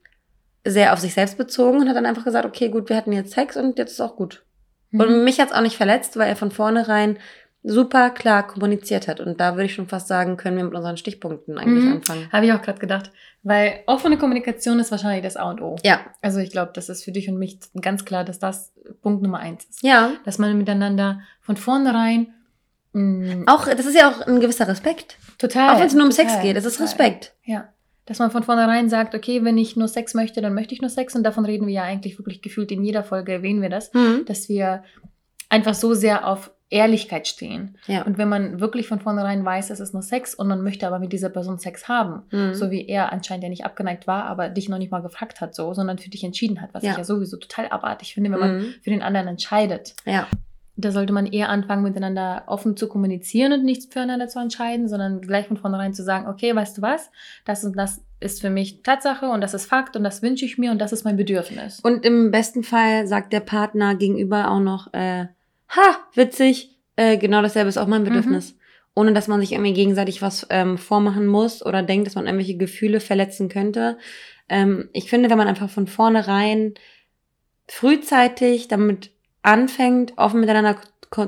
[0.64, 3.32] sehr auf sich selbst bezogen und hat dann einfach gesagt, okay, gut, wir hatten jetzt
[3.32, 4.44] Sex und jetzt ist auch gut.
[4.92, 5.24] Und Mhm.
[5.24, 7.18] mich hat's auch nicht verletzt, weil er von vornherein
[7.62, 9.20] super klar kommuniziert hat.
[9.20, 11.92] Und da würde ich schon fast sagen, können wir mit unseren Stichpunkten eigentlich Mhm.
[11.92, 12.28] anfangen.
[12.32, 13.10] Habe ich auch gerade gedacht.
[13.42, 15.76] Weil offene Kommunikation ist wahrscheinlich das A und O.
[15.84, 19.22] Ja, Also ich glaube, das ist für dich und mich ganz klar, dass das Punkt
[19.22, 19.82] Nummer eins ist.
[19.82, 20.12] ja.
[20.24, 22.32] Dass man miteinander von vornherein
[22.92, 25.16] mh, Auch, das ist ja auch ein gewisser Respekt.
[25.40, 25.74] Total.
[25.74, 26.80] auch wenn es nur um total, Sex geht, es ist.
[26.80, 27.34] Respekt.
[27.44, 27.68] Ja.
[28.06, 30.90] Dass man von vornherein sagt, okay, wenn ich nur Sex möchte, dann möchte ich nur
[30.90, 31.14] Sex.
[31.16, 34.24] Und davon reden wir ja eigentlich wirklich gefühlt in jeder Folge, erwähnen wir das, Mhm.
[34.26, 34.82] dass wir
[35.48, 37.76] einfach so sehr auf Ehrlichkeit stehen.
[37.88, 38.02] Ja.
[38.02, 41.00] Und wenn man wirklich von vornherein weiß, es ist nur Sex und man möchte aber
[41.00, 42.54] mit dieser Person Sex haben, Mhm.
[42.54, 45.54] so wie er anscheinend ja nicht abgeneigt war, aber dich noch nicht mal gefragt hat,
[45.54, 46.92] so, sondern für dich entschieden hat, was Ja.
[46.92, 48.74] ich ja sowieso total abartig finde, wenn man Mhm.
[48.82, 49.94] für den anderen entscheidet.
[50.04, 50.28] Ja.
[50.80, 55.20] Da sollte man eher anfangen, miteinander offen zu kommunizieren und nichts füreinander zu entscheiden, sondern
[55.20, 57.10] gleich von vornherein zu sagen, okay, weißt du was,
[57.44, 60.58] das und das ist für mich Tatsache und das ist Fakt und das wünsche ich
[60.58, 61.80] mir und das ist mein Bedürfnis.
[61.80, 65.26] Und im besten Fall sagt der Partner gegenüber auch noch, äh,
[65.68, 68.56] ha, witzig, äh, genau dasselbe ist auch mein Bedürfnis.
[68.94, 72.56] Ohne dass man sich irgendwie gegenseitig was ähm, vormachen muss oder denkt, dass man irgendwelche
[72.56, 73.96] Gefühle verletzen könnte.
[74.48, 76.74] Ähm, ich finde, wenn man einfach von vornherein
[77.68, 80.76] frühzeitig damit anfängt, offen miteinander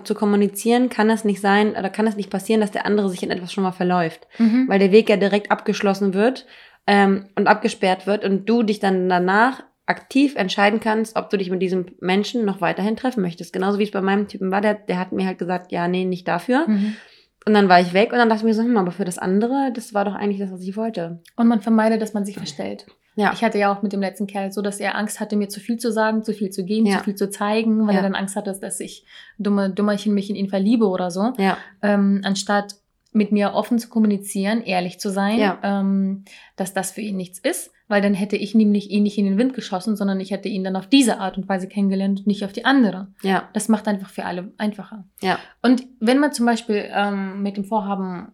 [0.05, 3.23] zu kommunizieren, kann es nicht sein oder kann es nicht passieren, dass der andere sich
[3.23, 4.29] in etwas schon mal verläuft.
[4.39, 4.69] Mhm.
[4.69, 6.47] Weil der Weg ja direkt abgeschlossen wird
[6.87, 11.51] ähm, und abgesperrt wird und du dich dann danach aktiv entscheiden kannst, ob du dich
[11.51, 13.53] mit diesem Menschen noch weiterhin treffen möchtest.
[13.53, 16.05] Genauso wie es bei meinem Typen war, der, der hat mir halt gesagt, ja, nee,
[16.05, 16.69] nicht dafür.
[16.69, 16.97] Mhm.
[17.45, 19.19] Und dann war ich weg und dann dachte ich mir so, hm, aber für das
[19.19, 21.21] andere, das war doch eigentlich das, was ich wollte.
[21.35, 22.87] Und man vermeidet, dass man sich verstellt.
[23.15, 23.33] Ja.
[23.33, 25.61] Ich hatte ja auch mit dem letzten Kerl so, dass er Angst hatte, mir zu
[25.61, 26.99] viel zu sagen, zu viel zu geben, Ja.
[26.99, 28.01] zu viel zu zeigen, weil Ja.
[28.01, 29.05] er dann Angst hatte, dass ich
[29.39, 31.33] dumme Dummerchen mich in ihn verliebe oder so.
[31.39, 31.59] Ja.
[31.83, 32.77] Ähm, anstatt
[33.15, 35.59] mit mir offen zu kommunizieren, ehrlich zu sein, Ja.
[35.63, 36.25] ähm,
[36.57, 39.37] dass das für ihn nichts ist, weil dann hätte ich nämlich ihn nicht in den
[39.37, 42.43] Wind geschossen, sondern ich hätte ihn dann auf diese Art und Weise kennengelernt und nicht
[42.47, 43.09] auf die andere.
[43.23, 43.51] Ja.
[43.53, 45.05] Das macht einfach für alle einfacher.
[45.21, 45.39] Ja.
[45.61, 48.29] Und wenn man zum Beispiel ähm, mit dem Vorhaben,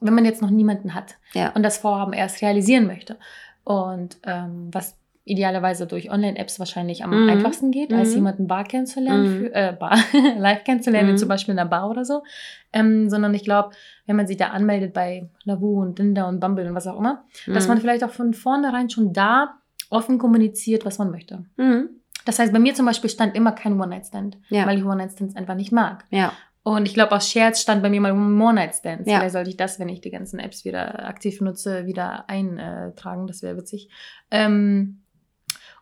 [0.00, 1.50] wenn man jetzt noch niemanden hat Ja.
[1.50, 3.18] und das Vorhaben erst realisieren möchte
[3.64, 4.96] und ähm, was
[5.26, 7.30] idealerweise durch Online-Apps wahrscheinlich am Mhm.
[7.30, 8.16] einfachsten geht, als Mhm.
[8.16, 9.38] jemanden bar kennenzulernen, Mhm.
[9.38, 9.96] für, äh, bar,
[10.38, 11.16] live kennenzulernen, Mhm.
[11.16, 12.22] zum Beispiel in einer Bar oder so,
[12.74, 13.70] ähm, sondern ich glaube,
[14.06, 17.24] wenn man sich da anmeldet bei Lavu und Tinder und Bumble und was auch immer,
[17.46, 17.68] dass Mhm.
[17.68, 19.54] man vielleicht auch von vornherein schon da
[19.88, 21.46] offen kommuniziert, was man möchte.
[21.56, 21.88] Mhm.
[22.26, 24.66] Das heißt, bei mir zum Beispiel stand immer kein One-Night-Stand, Ja.
[24.66, 26.04] weil ich One-Night-Stands einfach nicht mag.
[26.10, 26.32] Ja.
[26.64, 29.08] Und ich glaube, aus Scherz stand bei mir mal One-Night-Stands.
[29.08, 29.18] Ja.
[29.18, 33.26] Vielleicht sollte ich das, wenn ich die ganzen Apps wieder aktiv nutze, wieder eintragen.
[33.26, 33.90] Das wäre witzig.
[34.30, 35.02] Ähm,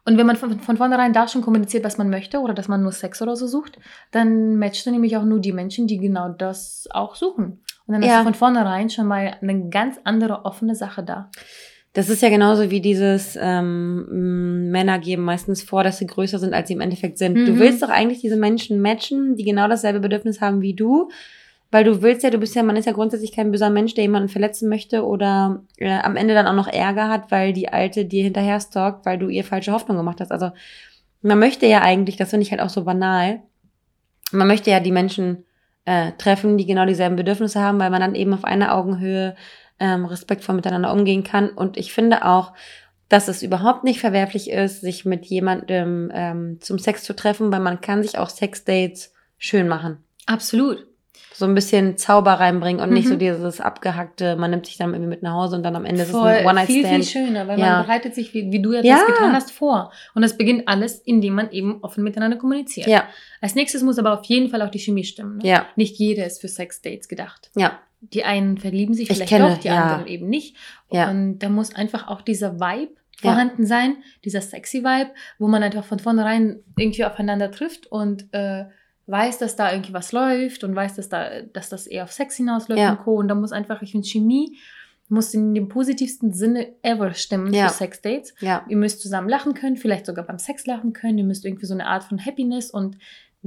[0.04, 2.82] und wenn man von, von vornherein da schon kommuniziert, was man möchte oder dass man
[2.82, 3.78] nur Sex oder so sucht,
[4.10, 7.62] dann matchst du nämlich auch nur die Menschen, die genau das auch suchen.
[7.86, 8.14] Und dann Ja.
[8.14, 11.30] hast du von vornherein schon mal eine ganz andere offene Sache da.
[11.94, 16.54] Das ist ja genauso wie dieses ähm, Männer geben meistens vor, dass sie größer sind,
[16.54, 17.46] als sie im Endeffekt sind.
[17.46, 17.58] Du Mhm.
[17.58, 21.10] willst doch eigentlich diese Menschen matchen, die genau dasselbe Bedürfnis haben wie du,
[21.70, 24.04] weil du willst ja, du bist ja, man ist ja grundsätzlich kein böser Mensch, der
[24.04, 28.06] jemanden verletzen möchte oder äh, am Ende dann auch noch Ärger hat, weil die Alte
[28.06, 30.32] dir hinterher stalkt, weil du ihr falsche Hoffnung gemacht hast.
[30.32, 30.50] Also
[31.20, 33.40] man möchte ja eigentlich, das finde ich halt auch so banal,
[34.32, 35.44] man möchte ja die Menschen
[35.84, 39.34] äh, treffen, die genau dieselben Bedürfnisse haben, weil man dann eben auf einer Augenhöhe
[39.78, 41.48] ähm, respektvoll miteinander umgehen kann.
[41.50, 42.52] Und ich finde auch,
[43.08, 47.60] dass es überhaupt nicht verwerflich ist, sich mit jemandem ähm, zum Sex zu treffen, weil
[47.60, 49.98] man kann sich auch Sexdates schön machen.
[50.26, 50.86] Absolut.
[51.34, 53.10] So ein bisschen Zauber reinbringen und nicht Mhm.
[53.10, 56.02] so dieses abgehackte, man nimmt sich dann irgendwie mit nach Hause und dann am Ende
[56.02, 57.04] ist es Voll, ein viel, viel One-Night-Stand.
[57.06, 57.76] schöner, weil Ja.
[57.78, 58.96] man bereitet sich, wie, wie du ja, Ja.
[58.96, 59.92] das getan hast, vor.
[60.14, 62.86] Und das beginnt alles, indem man eben offen miteinander kommuniziert.
[62.86, 63.04] Ja,
[63.40, 65.38] Als nächstes muss aber auf jeden Fall auch die Chemie stimmen.
[65.38, 65.48] Ne?
[65.48, 67.50] ja, Nicht jeder ist für Sexdates gedacht.
[67.56, 69.82] ja, Die einen verlieben sich Ich vielleicht kenne, doch, die ja.
[69.82, 70.56] anderen eben nicht.
[70.90, 71.10] Ja.
[71.10, 73.30] Und da muss einfach auch dieser Vibe Ja.
[73.30, 78.64] vorhanden sein, dieser sexy Vibe, wo man einfach von vornherein irgendwie aufeinander trifft und äh,
[79.06, 82.36] weiß, dass da irgendwie was läuft und weiß, dass, da, dass das eher auf Sex
[82.36, 82.90] hinausläuft Ja.
[82.92, 83.14] und Co.
[83.16, 84.56] Und da muss einfach, ich finde, Chemie
[85.08, 87.68] muss in dem positivsten Sinne ever stimmen Ja.
[87.68, 88.34] für Sexdates.
[88.40, 88.64] ja.
[88.68, 91.18] Ihr müsst zusammen lachen können, vielleicht sogar beim Sex lachen können.
[91.18, 92.96] Ihr müsst irgendwie so eine Art von Happiness und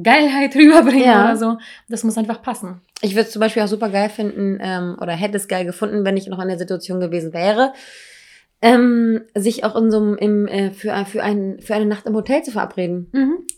[0.02, 1.24] Geilheit rüberbringen Ja.
[1.26, 1.58] oder so.
[1.90, 2.82] Das muss einfach passen.
[3.02, 6.06] Ich würde es zum Beispiel auch super geil finden ähm, oder hätte es geil gefunden,
[6.06, 7.74] wenn ich noch in der Situation gewesen wäre,
[8.62, 12.06] ähm, sich auch in so einem, im, äh, für, ein- für, ein, für eine Nacht
[12.08, 13.12] im Hotel zu verabreden.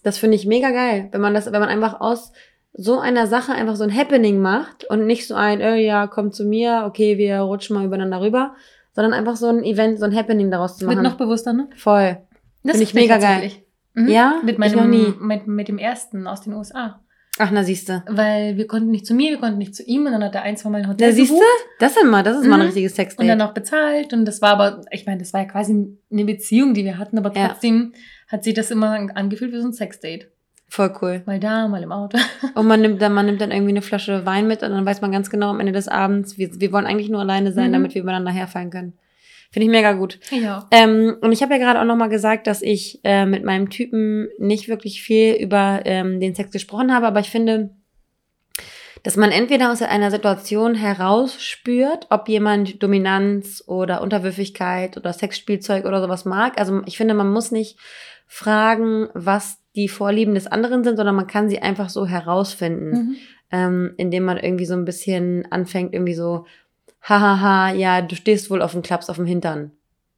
[0.04, 2.32] Das finde ich mega geil, wenn man das, wenn man einfach aus
[2.74, 6.32] so einer Sache einfach so ein Happening macht und nicht so ein, äh, ja, komm
[6.32, 8.56] zu mir, okay, wir rutschen mal übereinander rüber,
[8.94, 11.04] sondern einfach so ein Event, so ein Happening daraus zu Wird machen.
[11.04, 11.68] noch bewusster, ne?
[11.76, 12.18] Voll.
[12.64, 13.52] Das Finde ich mega geil.
[13.98, 14.08] Mhm.
[14.10, 14.40] Ja?
[14.44, 15.14] Mit Ich meinem, noch nie.
[15.20, 17.02] Mit, mit dem ersten aus den USA.
[17.40, 18.04] Ach, na siehste.
[18.10, 20.42] Weil wir konnten nicht zu mir, wir konnten nicht zu ihm und dann hat er
[20.42, 21.36] ein, zwei Mal ein Hotel Da siehst du?
[21.36, 21.48] gebucht
[21.80, 22.66] Das sind mal, das ist mal ein Mhm.
[22.68, 23.28] richtiges und Sexdate.
[23.30, 26.74] dann auch bezahlt und das war aber, ich meine, das war ja quasi eine Beziehung,
[26.74, 27.50] die wir hatten, aber Ja.
[27.50, 27.94] trotzdem
[28.28, 30.32] hat sich das immer angefühlt wie so ein Sexdate.
[30.70, 31.22] Voll cool.
[31.28, 32.18] Mal da, mal im Auto.
[32.56, 35.00] Und man nimmt dann, man nimmt dann irgendwie eine Flasche Wein mit und dann weiß
[35.02, 37.74] man ganz genau am Ende des Abends, wir, wir wollen eigentlich nur alleine sein, Mhm.
[37.74, 38.94] damit wir übereinander herfallen können.
[39.52, 40.20] Finde ich mega gut.
[40.30, 40.68] Ja.
[40.72, 44.28] Ähm, und ich habe ja gerade auch nochmal gesagt, dass ich äh, mit meinem Typen
[44.38, 47.70] nicht wirklich viel über ähm, den Sex gesprochen habe, aber ich finde,
[49.04, 56.02] dass man entweder aus einer Situation herausspürt, ob jemand Dominanz oder Unterwürfigkeit oder Sexspielzeug oder
[56.02, 56.60] sowas mag.
[56.60, 57.78] Also ich finde, man muss nicht
[58.26, 63.16] fragen, was die Vorlieben des anderen sind, sondern man kann sie einfach so herausfinden Mhm.
[63.52, 66.46] ähm, indem man irgendwie so ein bisschen anfängt, irgendwie so,
[67.02, 69.72] hahaha, ja, du stehst wohl auf dem Klaps auf dem Hintern.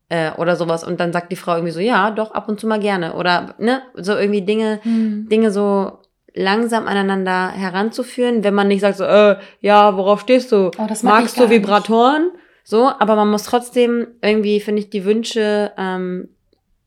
[0.10, 0.84] Äh, oder sowas.
[0.84, 3.14] Und dann sagt die Frau irgendwie so, ja, doch, ab und zu mal gerne.
[3.14, 5.30] Oder, ne, so irgendwie Dinge, Mhm.
[5.30, 6.00] Dinge so
[6.34, 10.72] langsam aneinander heranzuführen, wenn man nicht sagt so, äh, ja, worauf stehst du?
[10.78, 11.50] Oh, Magst du nicht.
[11.52, 12.32] Vibratoren?
[12.64, 16.30] So, aber man muss trotzdem irgendwie, finde ich, die Wünsche ähm,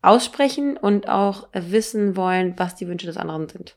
[0.00, 3.76] aussprechen und auch wissen wollen, was die Wünsche des anderen sind.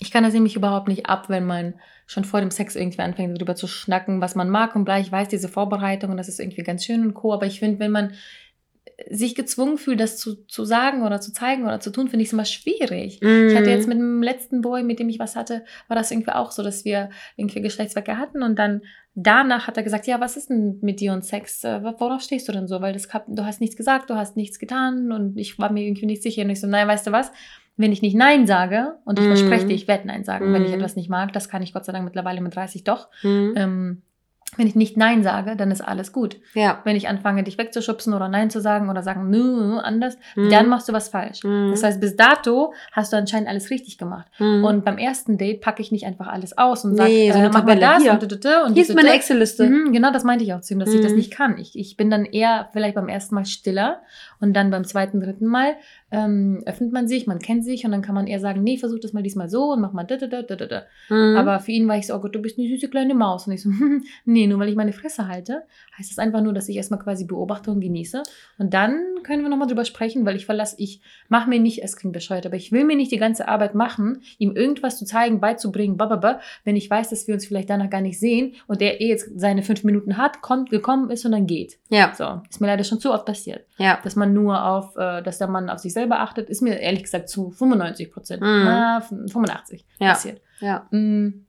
[0.00, 1.74] Ich kann das nämlich überhaupt nicht ab, wenn man
[2.06, 5.28] schon vor dem Sex irgendwie anfängt, darüber zu schnacken, was man mag und gleich weiß,
[5.28, 7.32] diese Vorbereitung und das ist irgendwie ganz schön und co.
[7.32, 8.12] Aber ich finde, wenn man
[9.10, 12.28] sich gezwungen fühlt, das zu, zu sagen oder zu zeigen oder zu tun, finde ich
[12.28, 13.20] es immer schwierig.
[13.22, 16.32] Ich hatte jetzt mit dem letzten Boy, mit dem ich was hatte, war das irgendwie
[16.32, 18.82] auch so, dass wir irgendwie Geschlechtsverkehr hatten und dann
[19.14, 21.64] danach hat er gesagt, ja, was ist denn mit dir und Sex?
[21.64, 22.80] Äh, Worauf stehst du denn so?
[22.80, 26.06] Weil das, du hast nichts gesagt, du hast nichts getan und ich war mir irgendwie
[26.06, 26.42] nicht sicher.
[26.42, 27.30] Und ich so, nein, weißt du was?
[27.78, 29.28] Wenn ich nicht Nein sage und ich Mhm.
[29.28, 30.78] verspreche dir, ich werde Nein sagen, wenn ich Mhm.
[30.78, 33.52] etwas nicht mag, das kann ich Gott sei Dank mittlerweile mit 30 doch, Mhm.
[33.56, 34.02] ähm,
[34.56, 36.38] Wenn ich nicht Nein sage, dann ist alles gut.
[36.54, 36.80] Ja.
[36.84, 40.48] Wenn ich anfange, dich wegzuschubsen oder Nein zu sagen oder sagen, nö, anders, Mhm.
[40.48, 41.44] dann machst du was falsch.
[41.44, 41.68] Mhm.
[41.70, 44.26] Das heißt, bis dato hast du anscheinend alles richtig gemacht.
[44.38, 44.64] Mhm.
[44.64, 47.50] Und beim ersten Date packe ich nicht einfach alles aus und sage, Nee, so äh,
[47.52, 48.12] mach mal das Hier.
[48.12, 49.66] und, und, und Hier ist meine Excel-Liste.
[49.68, 51.18] Mhm, genau, das meinte ich auch zu ihm, dass ich das Mhm.
[51.18, 51.58] nicht kann.
[51.58, 54.00] Ich, ich bin dann eher vielleicht beim ersten Mal stiller
[54.40, 55.74] und dann beim zweiten, dritten Mal
[56.10, 58.98] ähm, öffnet man sich, man kennt sich und dann kann man eher sagen, nee, versuch
[59.00, 60.82] das mal diesmal so und mach mal da, da, da, da, da, da.
[61.10, 61.36] Mhm.
[61.36, 63.46] Aber für ihn war ich so, oh Gott, du bist eine süße kleine Maus.
[63.46, 63.70] Und ich so,
[64.24, 65.64] nee, nur weil ich meine Fresse halte,
[65.98, 68.22] heißt das einfach nur, dass ich erstmal quasi beobachte und genieße.
[68.58, 71.96] Und dann können wir nochmal drüber sprechen, weil ich verlasse, ich mache mir nicht, es
[71.96, 75.40] klingt bescheuert, aber ich will mir nicht die ganze Arbeit machen, ihm irgendwas zu zeigen,
[75.40, 79.00] beizubringen, bababa, wenn ich weiß, dass wir uns vielleicht danach gar nicht sehen und er
[79.00, 81.78] eh jetzt seine fünf Minuten hat, kommt, gekommen ist und dann geht.
[81.90, 83.66] ja, So, ist mir leider schon zu oft passiert.
[83.76, 83.98] ja.
[84.02, 87.02] Dass man nur auf, äh, dass der Mann auf sich selber achtet, ist mir ehrlich
[87.04, 88.62] gesagt zu 95 Prozent, Mhm.
[88.64, 90.10] na, 85 Ja.
[90.12, 90.40] passiert.
[90.60, 90.86] Ja.
[90.90, 91.44] Mm.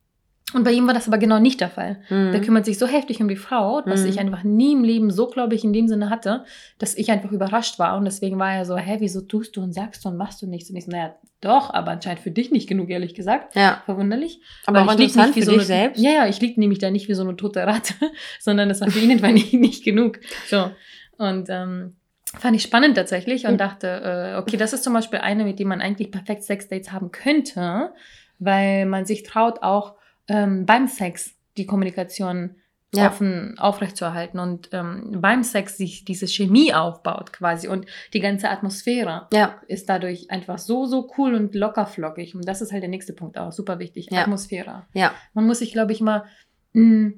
[0.52, 2.00] Und bei ihm war das aber genau nicht der Fall.
[2.10, 2.32] Mhm.
[2.32, 4.08] Der kümmert sich so heftig um die Frau, was Mhm.
[4.08, 6.44] ich einfach nie im Leben so, glaube ich, in dem Sinne hatte,
[6.78, 7.96] dass ich einfach überrascht war.
[7.96, 10.48] Und deswegen war er so, hä, wieso tust du und sagst du und machst du
[10.48, 10.68] nichts?
[10.68, 13.54] Und ich so, naja, doch, aber anscheinend für dich nicht genug, ehrlich gesagt.
[13.54, 13.80] ja.
[13.84, 14.40] Verwunderlich.
[14.66, 16.02] Aber auch interessant für so dich eine, selbst.
[16.02, 17.94] Ja, ja, ich lieg nämlich da nicht wie so eine tote Ratte,
[18.40, 20.18] sondern das war für ihn einfach nicht, nicht genug.
[20.48, 20.68] So.
[21.16, 21.94] Und ähm,
[22.38, 25.68] fand ich spannend tatsächlich und dachte, äh, okay, das ist zum Beispiel eine, mit dem
[25.68, 27.92] man eigentlich perfekt Sexdates haben könnte,
[28.38, 29.94] weil man sich traut, auch
[30.28, 32.54] ähm, beim Sex die Kommunikation
[32.94, 33.06] Ja.
[33.08, 39.28] offen aufrechtzuerhalten und ähm, beim Sex sich diese Chemie aufbaut quasi und die ganze Atmosphäre
[39.32, 39.60] Ja.
[39.68, 42.34] ist dadurch einfach so, so cool und lockerflockig.
[42.34, 44.22] Und das ist halt der nächste Punkt auch, super wichtig, Ja.
[44.22, 44.86] Atmosphäre.
[44.92, 45.12] Ja.
[45.34, 46.24] Man muss sich, glaube ich, mal
[46.72, 47.12] mh,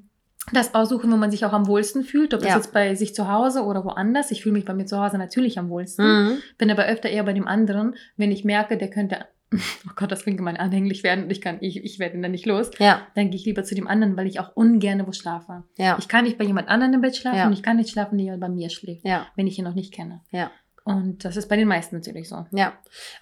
[0.53, 2.57] das aussuchen, wo man sich auch am wohlsten fühlt, ob das Ja.
[2.57, 4.31] jetzt bei sich zu Hause oder woanders.
[4.33, 6.39] Ich fühle mich bei mir zu Hause natürlich am wohlsten, Mhm.
[6.59, 9.25] bin aber öfter eher bei dem anderen, wenn ich merke, der könnte,
[9.55, 12.33] oh Gott, das könnte gemein anhänglich werden und ich kann, ich, ich werde ihn dann
[12.33, 13.07] nicht los, Ja.
[13.15, 15.63] dann gehe ich lieber zu dem anderen, weil ich auch ungern wo schlafe.
[15.79, 15.97] Ja.
[16.01, 17.47] Ich kann nicht bei jemand anderem im Bett schlafen Ja.
[17.47, 19.27] und ich kann nicht schlafen, wenn jemand bei mir schläft, Ja.
[19.37, 20.21] wenn ich ihn noch nicht kenne.
[20.31, 20.51] Ja.
[20.85, 22.45] Und das ist bei den meisten natürlich so.
[22.51, 22.73] Ja,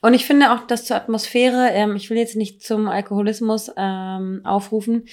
[0.00, 4.40] und ich finde auch, dass zur Atmosphäre, ähm, ich will jetzt nicht zum Alkoholismus ähm,
[4.44, 5.04] aufrufen,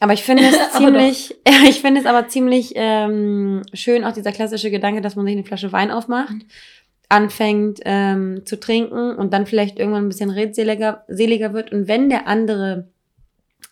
[0.00, 1.36] aber ich finde es Aber ziemlich,
[1.68, 5.44] ich finde es aber ziemlich ähm, schön, auch dieser klassische Gedanke, dass man sich eine
[5.44, 6.42] Flasche Wein aufmacht, Mhm.
[7.08, 11.72] anfängt ähm, zu trinken und dann vielleicht irgendwann ein bisschen redseliger seliger wird.
[11.72, 12.88] Und wenn der andere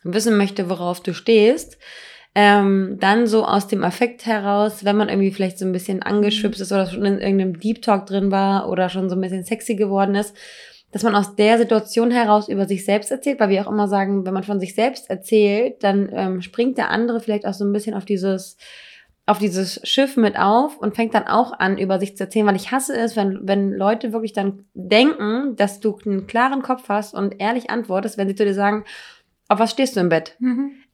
[0.04, 1.78] wissen möchte, worauf du stehst,
[2.34, 6.60] ähm, dann so aus dem Affekt heraus, wenn man irgendwie vielleicht so ein bisschen angeschwipst
[6.60, 9.74] ist oder schon in irgendeinem Deep Talk drin war oder schon so ein bisschen sexy
[9.76, 10.36] geworden ist,
[10.90, 14.24] dass man aus der Situation heraus über sich selbst erzählt, weil wir auch immer sagen,
[14.24, 17.72] wenn man von sich selbst erzählt, dann ähm, springt der andere vielleicht auch so ein
[17.72, 18.56] bisschen auf dieses
[19.26, 22.56] auf dieses Schiff mit auf und fängt dann auch an, über sich zu erzählen, weil
[22.56, 27.12] ich hasse es, wenn, wenn Leute wirklich dann denken, dass du einen klaren Kopf hast
[27.12, 28.84] und ehrlich antwortest, wenn sie zu dir sagen,
[29.48, 30.36] auf was stehst du im Bett?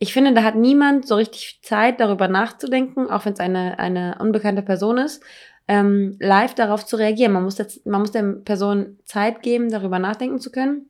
[0.01, 4.17] Ich finde, da hat niemand so richtig Zeit, darüber nachzudenken, auch wenn es eine, eine
[4.19, 5.23] unbekannte Person ist,
[5.69, 7.33] ähm, live darauf zu reagieren.
[7.33, 10.87] Man muss, jetzt, man muss der Person Zeit geben, darüber nachdenken zu können,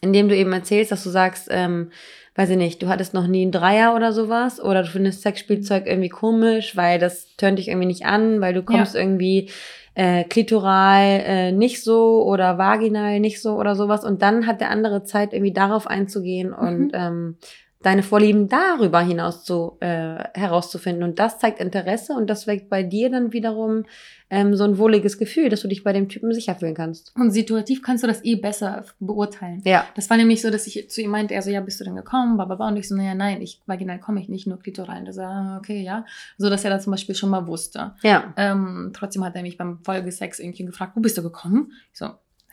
[0.00, 1.90] indem du eben erzählst, dass du sagst, ähm,
[2.36, 5.86] weiß ich nicht, du hattest noch nie einen Dreier oder sowas oder du findest Sexspielzeug
[5.86, 9.50] irgendwie komisch, weil das tönt dich irgendwie nicht an, weil du kommst irgendwie
[9.94, 14.70] äh, klitoral äh, nicht so oder vaginal nicht so oder sowas und dann hat der
[14.70, 16.90] andere Zeit irgendwie darauf einzugehen und Mhm.
[16.94, 17.36] ähm,
[17.84, 21.02] deine Vorlieben darüber hinaus zu, äh, herauszufinden.
[21.04, 23.84] Und das zeigt Interesse und das weckt bei dir dann wiederum
[24.30, 27.12] ähm, so ein wohliges Gefühl, dass du dich bei dem Typen sicher fühlen kannst.
[27.14, 29.60] Und situativ kannst du das eh besser beurteilen.
[29.64, 29.86] Ja.
[29.94, 31.94] Das war nämlich so, dass ich zu ihm meinte, er so, ja, bist du denn
[31.96, 32.36] gekommen?
[32.36, 32.68] Bababa.
[32.68, 35.00] Und ich so, naja, nein, ich, vaginal komme ich nicht, nur klitoral.
[35.00, 36.04] Und er so, ah, okay, ja.
[36.38, 37.92] So, dass er das zum Beispiel schon mal wusste.
[38.02, 38.32] Ja.
[38.36, 41.72] Ähm, trotzdem hat er mich beim Folgesex irgendwie gefragt, wo bist du gekommen?
[41.92, 42.06] Ich so?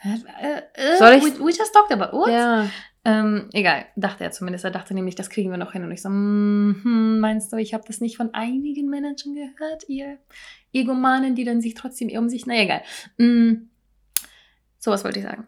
[0.04, 2.28] Äh, äh, Soll ich- We, we just talked about what?
[2.30, 2.66] Ja.
[3.04, 4.64] Ähm, egal, dachte er zumindest.
[4.64, 5.82] Er dachte nämlich, das kriegen wir noch hin.
[5.82, 10.18] Und ich so, mm, meinst du, ich habe das nicht von einigen Managern gehört, ihr
[10.72, 12.82] Egomanen, die dann sich trotzdem um sich, na egal.
[13.18, 13.68] Mm,
[14.78, 15.46] sowas wollte ich sagen.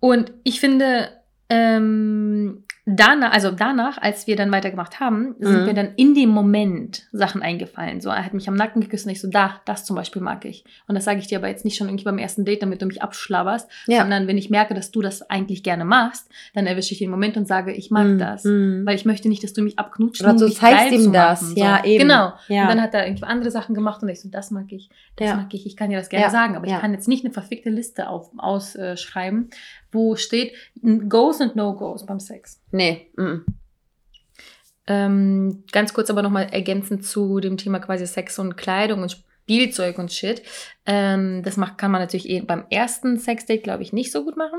[0.00, 1.08] Und ich finde,
[1.48, 5.64] ähm, danach, also danach, als wir dann weitergemacht haben, sind Mhm.
[5.66, 8.00] mir dann in dem Moment Sachen eingefallen.
[8.00, 10.44] So, er hat mich am Nacken geküsst und ich so, da, das zum Beispiel mag
[10.44, 10.64] ich.
[10.86, 12.86] Und das sage ich dir aber jetzt nicht schon irgendwie beim ersten Date, damit du
[12.86, 14.02] mich abschlabberst, Ja.
[14.02, 17.36] sondern wenn ich merke, dass du das eigentlich gerne machst, dann erwische ich den Moment
[17.36, 18.44] und sage, ich mag Mm, das.
[18.44, 18.86] mm.
[18.86, 20.22] Weil ich möchte nicht, dass du mich abknutscht.
[20.22, 21.42] Oder du zeigst ihm das.
[21.42, 21.90] machen, Ja, so.
[21.90, 22.02] eben.
[22.02, 22.32] Genau.
[22.46, 22.62] Ja.
[22.62, 25.28] Und dann hat er irgendwie andere Sachen gemacht und ich so, das mag ich, das
[25.30, 25.34] Ja.
[25.36, 26.30] mag ich, ich kann dir das gerne Ja.
[26.30, 26.76] sagen, aber Ja.
[26.76, 29.50] ich kann jetzt nicht eine verfickte Liste auf, ausschreiben,
[29.92, 30.52] wo steht
[31.08, 32.60] Goes und No-Goes beim Sex.
[32.76, 33.10] Nee.
[33.16, 33.46] Mm.
[34.86, 39.98] Ähm, ganz kurz aber nochmal ergänzend zu dem Thema quasi Sex und Kleidung und Spielzeug
[39.98, 40.42] und Shit.
[40.86, 44.36] Ähm, das macht, kann man natürlich eh beim ersten Sexdate, glaube ich, nicht so gut
[44.36, 44.58] machen,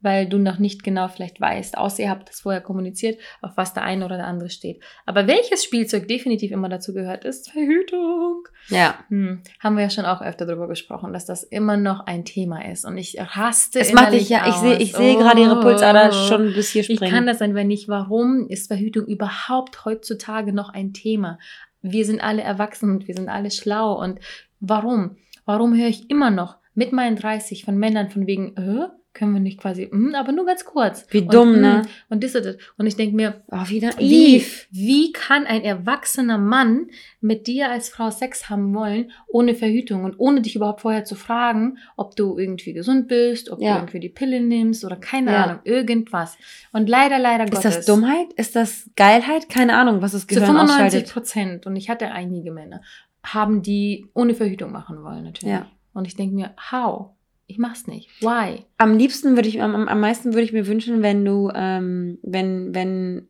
[0.00, 3.74] weil du noch nicht genau vielleicht weißt, außer ihr habt das vorher kommuniziert, auf was
[3.74, 4.82] der eine oder der andere steht.
[5.06, 8.46] Aber welches Spielzeug definitiv immer dazu gehört, ist Verhütung.
[8.68, 8.94] Ja.
[9.08, 12.64] Hm, haben wir ja schon auch öfter darüber gesprochen, dass das immer noch ein Thema
[12.70, 12.84] ist.
[12.84, 16.28] Und ich raste Es macht dich ja, ich sehe, ich sehe gerade ihre Pulsader Oh.
[16.28, 17.10] schon bis hier Ich springen.
[17.12, 17.88] kann das einfach nicht.
[17.88, 21.38] Warum ist Verhütung überhaupt heutzutage noch ein Thema?
[21.82, 24.00] Wir sind alle erwachsen und wir sind alle schlau.
[24.00, 24.20] Und
[24.60, 25.16] warum?
[25.44, 29.40] Warum höre ich immer noch mit meinen 30 von Männern von wegen, äh, können wir
[29.40, 31.04] nicht quasi, mm, aber nur ganz kurz.
[31.10, 31.82] Wie und, dumm, mm, ne?
[32.08, 32.56] Und das und das.
[32.78, 36.86] Und ich denke mir, Oh, wie wie, wie kann ein erwachsener Mann
[37.20, 41.16] mit dir als Frau Sex haben wollen, ohne Verhütung und ohne dich überhaupt vorher zu
[41.16, 43.72] fragen, ob du irgendwie gesund bist, ob Ja.
[43.74, 45.44] du irgendwie die Pille nimmst oder keine Ja.
[45.44, 46.38] Ahnung, irgendwas.
[46.72, 47.76] Und leider, leider Ist Gottes.
[47.76, 48.32] das Dummheit?
[48.36, 49.48] Ist das Geilheit?
[49.48, 51.12] Keine Ahnung, was das Zu Gehirn 95 ausschaltet.
[51.12, 52.80] Prozent, und ich hatte einige Männer,
[53.24, 55.52] haben die ohne Verhütung machen wollen, natürlich.
[55.54, 55.66] Ja.
[55.92, 57.10] Und ich denke mir, how?
[57.50, 58.10] Ich mach's nicht.
[58.20, 58.66] Why?
[58.76, 62.74] Am liebsten würde ich, am, am- meisten würde ich mir wünschen, wenn du, ähm, wenn,
[62.74, 63.28] wenn,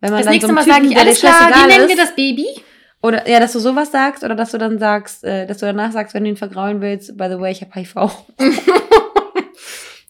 [0.00, 1.96] wenn man Das dann nächste so Mal sage ich, alles klar, wie nennen ist, wir
[1.96, 2.46] das Baby?
[3.02, 5.92] Oder ja, dass du sowas sagst oder dass du dann sagst, äh, dass du danach
[5.92, 7.94] sagst, wenn du ihn vergraulen willst, by the way, ich habe HIV.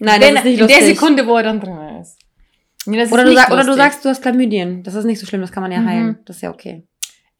[0.00, 0.98] Nein, das Wenn- ist nicht in der lustig.
[0.98, 2.18] Sekunde, wo er dann drin ist.
[2.86, 3.82] Nee, das oder, ist du sag, oder du lustig.
[3.84, 4.82] sagst, du hast Chlamydien.
[4.82, 5.88] Das ist nicht so schlimm, das kann man ja Mhm.
[5.88, 6.18] heilen.
[6.24, 6.87] Das ist ja okay.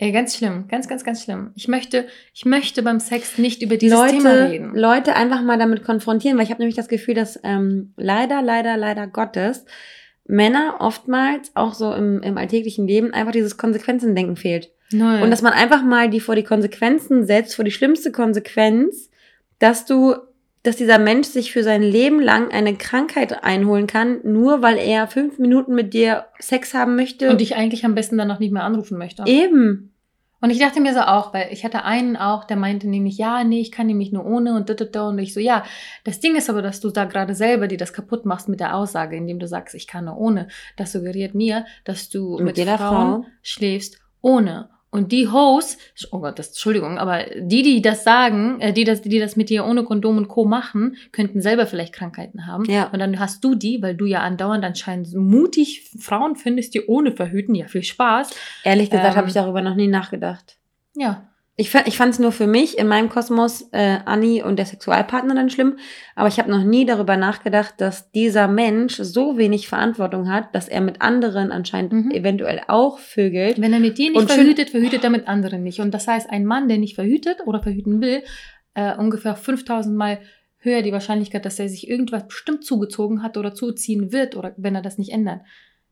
[0.01, 1.51] Ey, ganz schlimm, ganz, ganz, ganz schlimm.
[1.57, 4.75] Ich möchte, ich möchte beim Sex nicht über dieses Leute, Thema reden.
[4.75, 8.77] Leute einfach mal damit konfrontieren, weil ich habe nämlich das Gefühl, dass ähm, leider, leider,
[8.77, 9.65] leider Gottes
[10.25, 14.71] Männer oftmals auch so im, im alltäglichen Leben einfach dieses Konsequenzendenken fehlt.
[14.93, 15.21] Null.
[15.23, 19.11] Und dass man einfach mal die vor die Konsequenzen setzt, vor die schlimmste Konsequenz,
[19.59, 20.15] dass du,
[20.69, 25.07] dass dieser Mensch sich für sein Leben lang eine Krankheit einholen kann, nur weil er
[25.07, 27.31] fünf Minuten mit dir Sex haben möchte.
[27.31, 29.25] und ich eigentlich am besten dann noch nicht mehr anrufen möchte.
[29.27, 29.95] eben.
[30.43, 33.45] Und ich dachte mir so auch, weil ich hatte einen auch, der meinte nämlich, ja,
[33.45, 35.09] nee, ich kann nämlich nur ohne und da, da, da.
[35.09, 35.65] Und ich so, ja,
[36.05, 38.77] das Ding ist aber, dass du da gerade selber dir das kaputt machst mit der
[38.77, 40.49] Aussage, indem du sagst, ich kann nur ohne.
[40.77, 43.31] Das suggeriert mir, dass du Mit mit, jeder Frauen Frau.
[43.43, 44.69] schläfst ohne.
[44.91, 49.03] Und die Hosts, oh Gott, das, Entschuldigung, aber die, die das sagen, äh, die das,
[49.03, 50.47] die das mit dir ohne Kondom und Co.
[50.47, 52.65] machen, könnten selber vielleicht Krankheiten haben.
[52.65, 52.89] Ja.
[52.89, 57.13] Und dann hast du die, weil du ja andauernd anscheinend mutig Frauen findest, die ohne
[57.13, 57.55] verhüten.
[57.55, 58.31] Ja, viel Spaß.
[58.65, 60.57] Ehrlich gesagt Ähm, habe ich darüber noch nie nachgedacht.
[60.97, 61.29] Ja,
[61.61, 65.35] Ich, ich fand es nur für mich in meinem Kosmos äh, Anni und der Sexualpartner
[65.35, 65.77] dann schlimm,
[66.15, 70.69] aber ich habe noch nie darüber nachgedacht, dass dieser Mensch so wenig Verantwortung hat, dass
[70.69, 72.11] er mit anderen anscheinend Mhm.
[72.13, 73.61] eventuell auch vögelt.
[73.61, 75.81] Wenn er mit dir nicht verhütet, verhütet er mit anderen nicht.
[75.81, 78.23] Und das heißt, ein Mann, der nicht verhütet oder verhüten will,
[78.75, 80.21] äh, ungefähr 5000 Mal
[80.59, 84.77] höher die Wahrscheinlichkeit, dass er sich irgendwas bestimmt zugezogen hat oder zuziehen wird oder wenn
[84.77, 85.41] er das nicht ändert.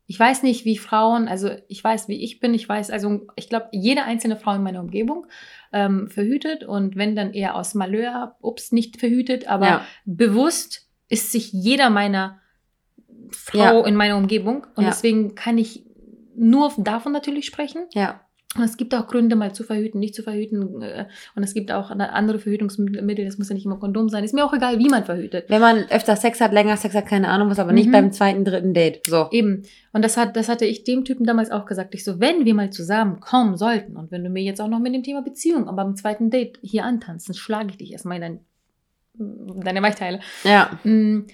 [0.09, 3.49] Ich weiß nicht, wie Frauen, also ich weiß, wie ich bin, ich weiß, also ich
[3.49, 5.27] glaube, jede einzelne Frau in meiner Umgebung
[5.73, 9.87] ähm, verhütet und wenn dann eher aus Malheur, ups, nicht verhütet, aber Ja.
[10.05, 12.40] bewusst ist sich jeder meiner
[13.31, 13.87] Frau Ja.
[13.87, 14.90] in meiner Umgebung und Ja.
[14.90, 15.85] deswegen kann ich
[16.37, 17.87] nur davon natürlich sprechen.
[17.92, 18.21] Ja.
[18.57, 20.83] Und es gibt auch Gründe, mal zu verhüten, nicht zu verhüten.
[20.83, 24.25] äh, Und es gibt auch andere Verhütungsmittel, das muss ja nicht immer Kondom sein.
[24.25, 25.45] Ist mir auch egal, wie man verhütet.
[25.49, 27.92] Wenn man öfter Sex hat, länger Sex hat, keine Ahnung was, aber nicht Mhm.
[27.92, 29.01] beim zweiten, dritten Date.
[29.07, 29.29] So.
[29.31, 29.62] Eben.
[29.92, 31.95] Und das, hat, das hatte ich dem Typen damals auch gesagt.
[31.95, 34.95] Ich so, wenn wir mal zusammenkommen sollten und wenn du mir jetzt auch noch mit
[34.95, 38.23] dem Thema Beziehung, aber beim zweiten Date hier antanzt, dann schlage ich dich erstmal in
[38.23, 38.40] dein,
[39.64, 40.21] deine Weichteile.
[40.45, 40.71] Ja.
[40.85, 41.27] Mm,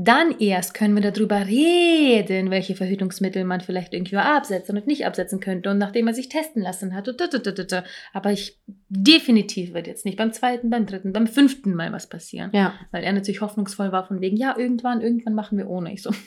[0.00, 5.40] Dann erst können wir darüber reden, welche Verhütungsmittel man vielleicht irgendwie absetzen und nicht absetzen
[5.40, 5.70] könnte.
[5.70, 7.08] Und nachdem er sich testen lassen hat.
[7.08, 7.84] und da, da, da, da.
[8.12, 12.50] Aber ich definitiv wird jetzt nicht beim zweiten, beim dritten, beim fünften Mal was passieren.
[12.54, 12.74] Ja.
[12.92, 15.92] Weil er natürlich hoffnungsvoll war von wegen, ja, irgendwann, irgendwann machen wir ohne.
[15.92, 16.10] Ich so.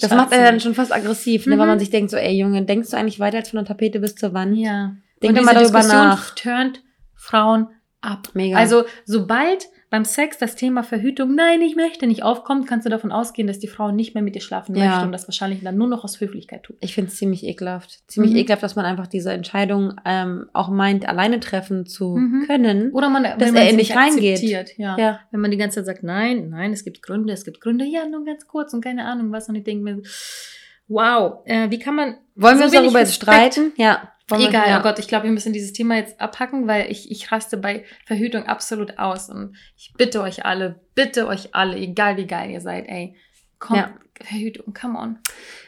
[0.00, 1.60] Das macht er dann schon fast aggressiv, ne, Mhm.
[1.60, 4.00] weil man sich denkt, so, ey Junge, denkst du eigentlich weiter als von der Tapete
[4.00, 4.54] bis zur Wand?
[4.58, 4.94] Ja.
[5.22, 6.34] Denk und diese mal darüber Diskussion nach.
[6.34, 6.82] turnt
[7.14, 7.68] Frauen
[8.02, 8.28] ab.
[8.34, 8.58] Mega.
[8.58, 13.12] Also, sobald beim Sex das Thema Verhütung, nein, ich möchte nicht aufkommt, kannst du davon
[13.12, 14.86] ausgehen, dass die Frau nicht mehr mit dir schlafen Ja.
[14.88, 16.76] möchte und das wahrscheinlich dann nur noch aus Höflichkeit tut.
[16.80, 18.00] Ich finde es ziemlich ekelhaft.
[18.10, 18.38] Ziemlich Mhm.
[18.38, 22.44] ekelhaft, dass man einfach diese Entscheidung ähm, auch meint, alleine treffen zu Mhm.
[22.46, 22.90] können.
[22.92, 24.78] Oder man, Dass wenn er man es dich reingeht.
[24.78, 24.96] Ja.
[24.98, 25.20] Ja.
[25.30, 28.08] Wenn man die ganze Zeit sagt, nein, nein, es gibt Gründe, es gibt Gründe, ja,
[28.08, 29.50] nur ganz kurz und keine Ahnung was.
[29.50, 30.00] Und ich denke mir,
[30.88, 32.16] wow, äh, wie kann man.
[32.34, 33.72] Wollen so wir uns darüber streiten?
[33.76, 34.08] Ja.
[34.32, 34.80] Wollen wir- Egal, ja.
[34.80, 37.84] oh Gott, ich glaube, wir müssen dieses Thema jetzt abhacken, weil ich, ich raste bei
[38.06, 39.28] Verhütung absolut aus.
[39.30, 43.14] Und ich bitte euch alle, bitte euch alle, egal wie geil ihr seid, ey,
[43.58, 43.90] kommt, Ja.
[44.20, 45.18] Verhütung, come on.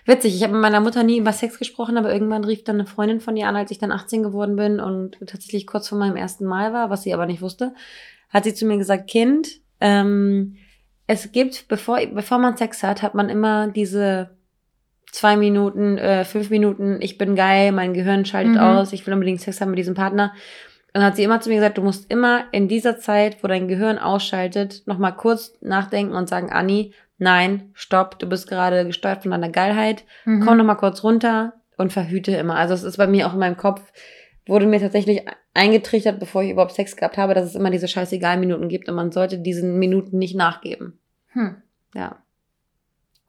[0.05, 2.87] Witzig, ich habe mit meiner Mutter nie über Sex gesprochen, aber irgendwann rief dann eine
[2.87, 6.16] Freundin von ihr an, als ich dann 18 geworden bin und tatsächlich kurz vor meinem
[6.16, 7.74] ersten Mal war, was sie aber nicht wusste,
[8.30, 9.49] hat sie zu mir gesagt, Kind,
[9.80, 10.57] ähm,
[11.07, 14.30] es gibt, bevor, bevor man Sex hat, hat man immer diese
[15.15, 18.61] zwei Minuten, äh, fünf Minuten, ich bin geil, mein Gehirn schaltet Mhm.
[18.61, 20.33] aus, ich will unbedingt Sex haben mit diesem Partner.
[20.93, 23.67] dann hat sie immer zu mir gesagt, du musst immer in dieser Zeit, wo dein
[23.67, 29.33] Gehirn ausschaltet, nochmal kurz nachdenken und sagen, Anni, nein, stopp, du bist gerade gesteuert von
[29.33, 30.45] deiner Geilheit, Mhm.
[30.45, 32.55] komm nochmal kurz runter und verhüte immer.
[32.55, 33.81] Also es ist bei mir auch in meinem Kopf,
[34.47, 38.37] wurde mir tatsächlich eingetrichtert, bevor ich überhaupt Sex gehabt habe, dass es immer diese scheißegal
[38.39, 40.99] Minuten gibt und man sollte diesen Minuten nicht nachgeben.
[41.33, 41.57] Hm.
[41.97, 42.19] Ja,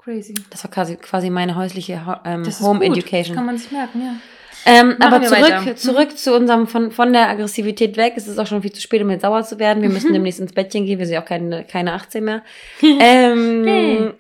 [0.06, 0.36] Crazy.
[0.52, 2.98] das war quasi, quasi meine häusliche ähm, Home gut.
[2.98, 3.36] Education.
[3.36, 4.16] Das kann man sich merken, ja.
[4.68, 5.62] Ähm, aber zurück, weiter.
[5.62, 5.78] Mhm.
[5.78, 8.14] zurück zu unserem, von, von der Aggressivität weg.
[8.16, 9.82] Es ist auch schon viel zu spät, um jetzt sauer zu werden.
[9.82, 11.00] Wir müssen demnächst ins Bettchen gehen.
[11.00, 12.44] Wir sind ja auch keine, keine 18 mehr.
[12.84, 14.14] ähm,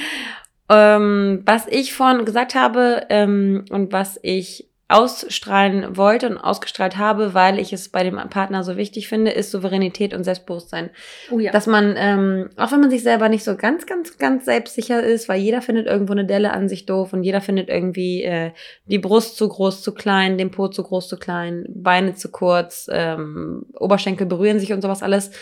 [0.70, 7.34] ähm, was ich vorhin gesagt habe ähm, und was ich ausstrahlen wollte und ausgestrahlt habe,
[7.34, 10.90] weil ich es bei dem Partner so wichtig finde, ist Souveränität und Selbstbewusstsein.
[11.32, 11.50] Oh ja.
[11.50, 15.28] Dass man, ähm, auch wenn man sich selber nicht so ganz, ganz, ganz selbstsicher ist,
[15.28, 18.52] weil jeder findet irgendwo eine Delle an sich doof und jeder findet irgendwie äh,
[18.84, 22.88] die Brust zu groß, zu klein, den Po zu groß, zu klein, Beine zu kurz,
[22.92, 25.32] ähm, Oberschenkel berühren sich und sowas alles.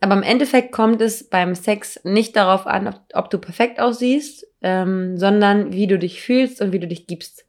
[0.00, 4.46] Aber im Endeffekt kommt es beim Sex nicht darauf an, ob, ob du perfekt aussiehst,
[4.62, 7.44] ähm, sondern wie du dich fühlst und wie du dich gibst.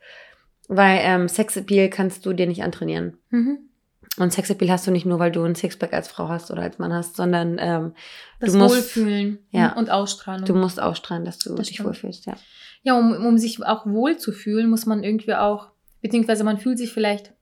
[0.73, 3.17] Weil ähm, Sexappeal kannst du dir nicht antrainieren.
[3.29, 3.59] mhm.
[4.17, 6.77] Und Sexappeal hast du nicht nur, weil du ein Sixpack als Frau hast oder als
[6.79, 7.93] Mann hast, sondern ähm,
[8.41, 9.71] Das du musst, Wohlfühlen ja.
[9.77, 10.45] und Ausstrahlung.
[10.45, 11.87] du musst ausstrahlen, dass du Das dich stimmt.
[11.87, 12.35] wohlfühlst, ja.
[12.83, 15.69] Ja, um, um sich auch wohl zu fühlen, muss man irgendwie auch,
[16.01, 17.33] beziehungsweise man fühlt sich vielleicht,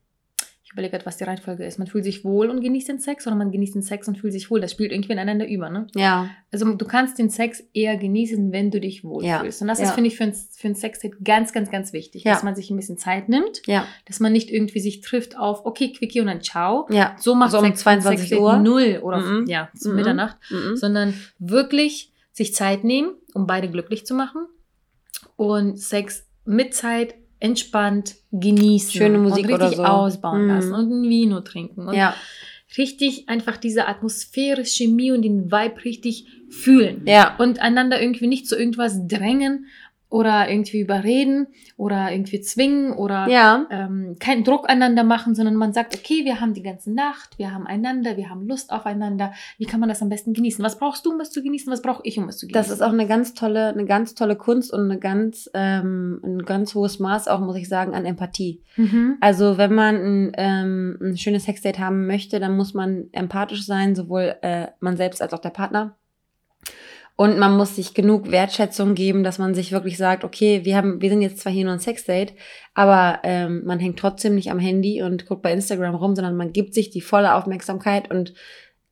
[0.70, 3.26] ich überlege gerade, was die Reihenfolge ist, man fühlt sich wohl und genießt den Sex
[3.26, 4.62] oder man genießt den Sex und fühlt sich wohl.
[4.62, 5.88] Das spielt irgendwie ineinander über, ne?
[5.96, 9.62] Ja, Also du kannst den Sex eher genießen, wenn du dich wohlfühlst.
[9.62, 9.86] Ja, Und das ja.
[9.86, 12.34] ist, finde ich, für ein, für ein Sexdate ganz, ganz, ganz wichtig, Ja.
[12.34, 15.66] dass man sich ein bisschen Zeit nimmt, ja, dass man nicht irgendwie sich trifft auf,
[15.66, 16.86] okay, Quickie und dann ciao.
[16.92, 17.16] ja.
[17.18, 18.58] So macht So um Sex 22 Sexdate Uhr?
[18.60, 19.48] null oder Mhm.
[19.48, 19.96] ja, zu Mhm.
[19.96, 20.76] Mitternacht Mhm.
[20.78, 24.46] sondern wirklich sich Zeit nehmen, um beide glücklich zu machen
[25.36, 29.84] und Sex mit Zeit entspannt genießen Schöne Musik und richtig so.
[29.84, 30.48] ausbauen Mhm.
[30.50, 32.14] lassen und ein Vino trinken und Ja,
[32.78, 38.48] richtig einfach diese Atmosphäre, Chemie und den Vibe richtig fühlen ja, und einander irgendwie nicht
[38.48, 39.68] zu irgendwas drängen
[40.10, 41.48] oder irgendwie überreden
[41.78, 43.68] oder irgendwie zwingen oder ja.
[43.70, 47.54] ähm, keinen Druck aneinander machen, sondern man sagt, okay, wir haben die ganze Nacht, wir
[47.54, 49.34] haben einander, wir haben Lust aufeinander.
[49.60, 50.66] Wie kann man das am besten genießen?
[50.66, 51.72] Was brauchst du, um es zu genießen?
[51.72, 52.60] Was brauche ich, um es zu genießen?
[52.60, 56.40] Das ist auch eine ganz tolle, eine ganz tolle Kunst und eine ganz, ähm, ein
[56.40, 58.64] ganz hohes Maß auch, muss ich sagen, an Empathie.
[58.78, 59.18] Mhm.
[59.22, 63.96] Also wenn man ein, ähm, ein schönes Sexdate haben möchte, dann muss man empathisch sein,
[63.96, 65.96] sowohl äh, man selbst als auch der Partner.
[67.22, 71.02] Und man muss sich genug Wertschätzung geben, dass man sich wirklich sagt, okay, wir haben,
[71.02, 72.34] wir sind jetzt zwar hier nur ein Sexdate,
[72.74, 76.54] aber ähm, man hängt trotzdem nicht am Handy und guckt bei Instagram rum, sondern man
[76.54, 78.34] gibt sich die volle Aufmerksamkeit und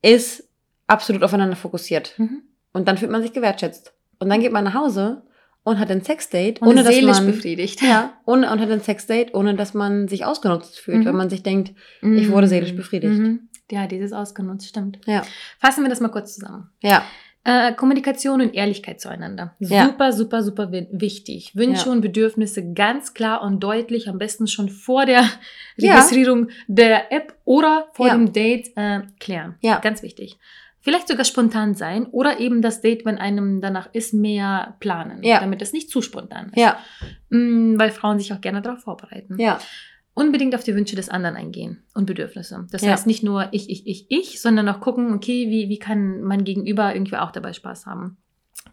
[0.02, 0.44] ist
[0.88, 2.16] absolut aufeinander fokussiert.
[2.18, 2.42] Mhm.
[2.74, 3.94] Und dann fühlt man sich gewertschätzt.
[4.20, 5.22] Und dann geht man nach Hause
[5.64, 7.82] und hat ein Sexdate, Und ohne dass man befriedigt.
[7.82, 11.06] ja, ohne, und hat ein Sexdate, ohne dass man sich ausgenutzt fühlt, Mhm.
[11.06, 13.20] weil man sich denkt, Ich wurde seelisch befriedigt.
[13.20, 13.48] Mhm.
[13.72, 15.00] Ja, dieses ausgenutzt, stimmt.
[15.06, 15.24] ja,
[15.60, 16.72] Fassen wir das mal kurz zusammen.
[16.82, 17.04] ja,
[17.50, 19.56] Äh, Kommunikation und Ehrlichkeit zueinander.
[19.60, 19.86] Ja.
[19.86, 21.56] Super, super, super wi- wichtig.
[21.56, 21.92] Wünsche Ja.
[21.94, 25.24] und Bedürfnisse ganz klar und deutlich, am besten schon vor der.
[25.82, 29.56] Registrierung der App oder vor dem Date äh, klären.
[29.62, 29.80] Ja.
[29.80, 30.38] Ganz wichtig.
[30.82, 35.40] Vielleicht sogar spontan sein oder eben das Date, wenn einem danach ist, mehr planen, Ja.
[35.40, 36.58] damit es nicht zu spontan ist.
[36.58, 36.78] ja,
[37.30, 39.60] Mm, Weil Frauen sich auch gerne darauf vorbereiten ja,
[40.18, 42.66] unbedingt auf die Wünsche des anderen eingehen und Bedürfnisse.
[42.72, 42.92] Das Ja.
[42.92, 46.44] heißt nicht nur ich, ich, ich, ich, sondern auch gucken, okay, wie, wie kann mein
[46.44, 48.18] Gegenüber irgendwie auch dabei Spaß haben.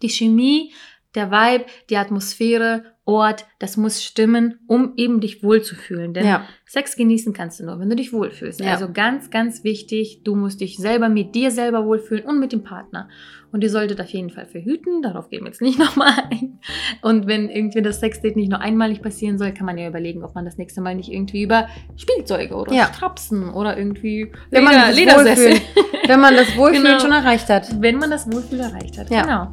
[0.00, 0.72] Die Chemie,
[1.14, 6.14] der Vibe, die Atmosphäre, Ort, das muss stimmen, um eben dich wohlzufühlen.
[6.14, 8.60] Denn ja, Sex genießen kannst du nur, wenn du dich wohlfühlst.
[8.60, 8.72] Ja.
[8.72, 12.62] Also ganz, ganz wichtig, du musst dich selber mit dir selber wohlfühlen und mit dem
[12.62, 13.08] Partner.
[13.52, 16.58] Und ihr solltet auf jeden Fall verhüten, darauf gehen wir jetzt nicht nochmal ein.
[17.02, 20.34] Und wenn irgendwie das Sexdate nicht nur einmalig passieren soll, kann man ja überlegen, ob
[20.34, 22.86] man das nächste Mal nicht irgendwie über Spielzeuge oder Ja.
[22.92, 25.52] Strapsen oder irgendwie Wenn man Leder- das Ledersessel.
[25.52, 27.00] Wohlfühlen- wenn man das Wohlfühlen Genau.
[27.00, 27.80] schon erreicht hat.
[27.82, 29.10] Wenn man das Wohlfühl erreicht hat.
[29.10, 29.22] Ja.
[29.22, 29.52] Genau.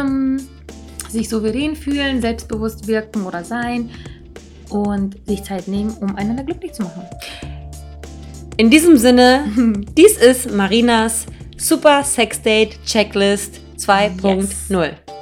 [0.00, 0.38] Ähm,
[1.16, 3.90] sich souverän fühlen, selbstbewusst wirken oder sein
[4.68, 7.02] und sich Zeit nehmen, um einander glücklich zu machen.
[8.56, 9.44] In diesem Sinne,
[9.96, 15.15] dies ist Marinas Super Sexdate Checklist 2.0.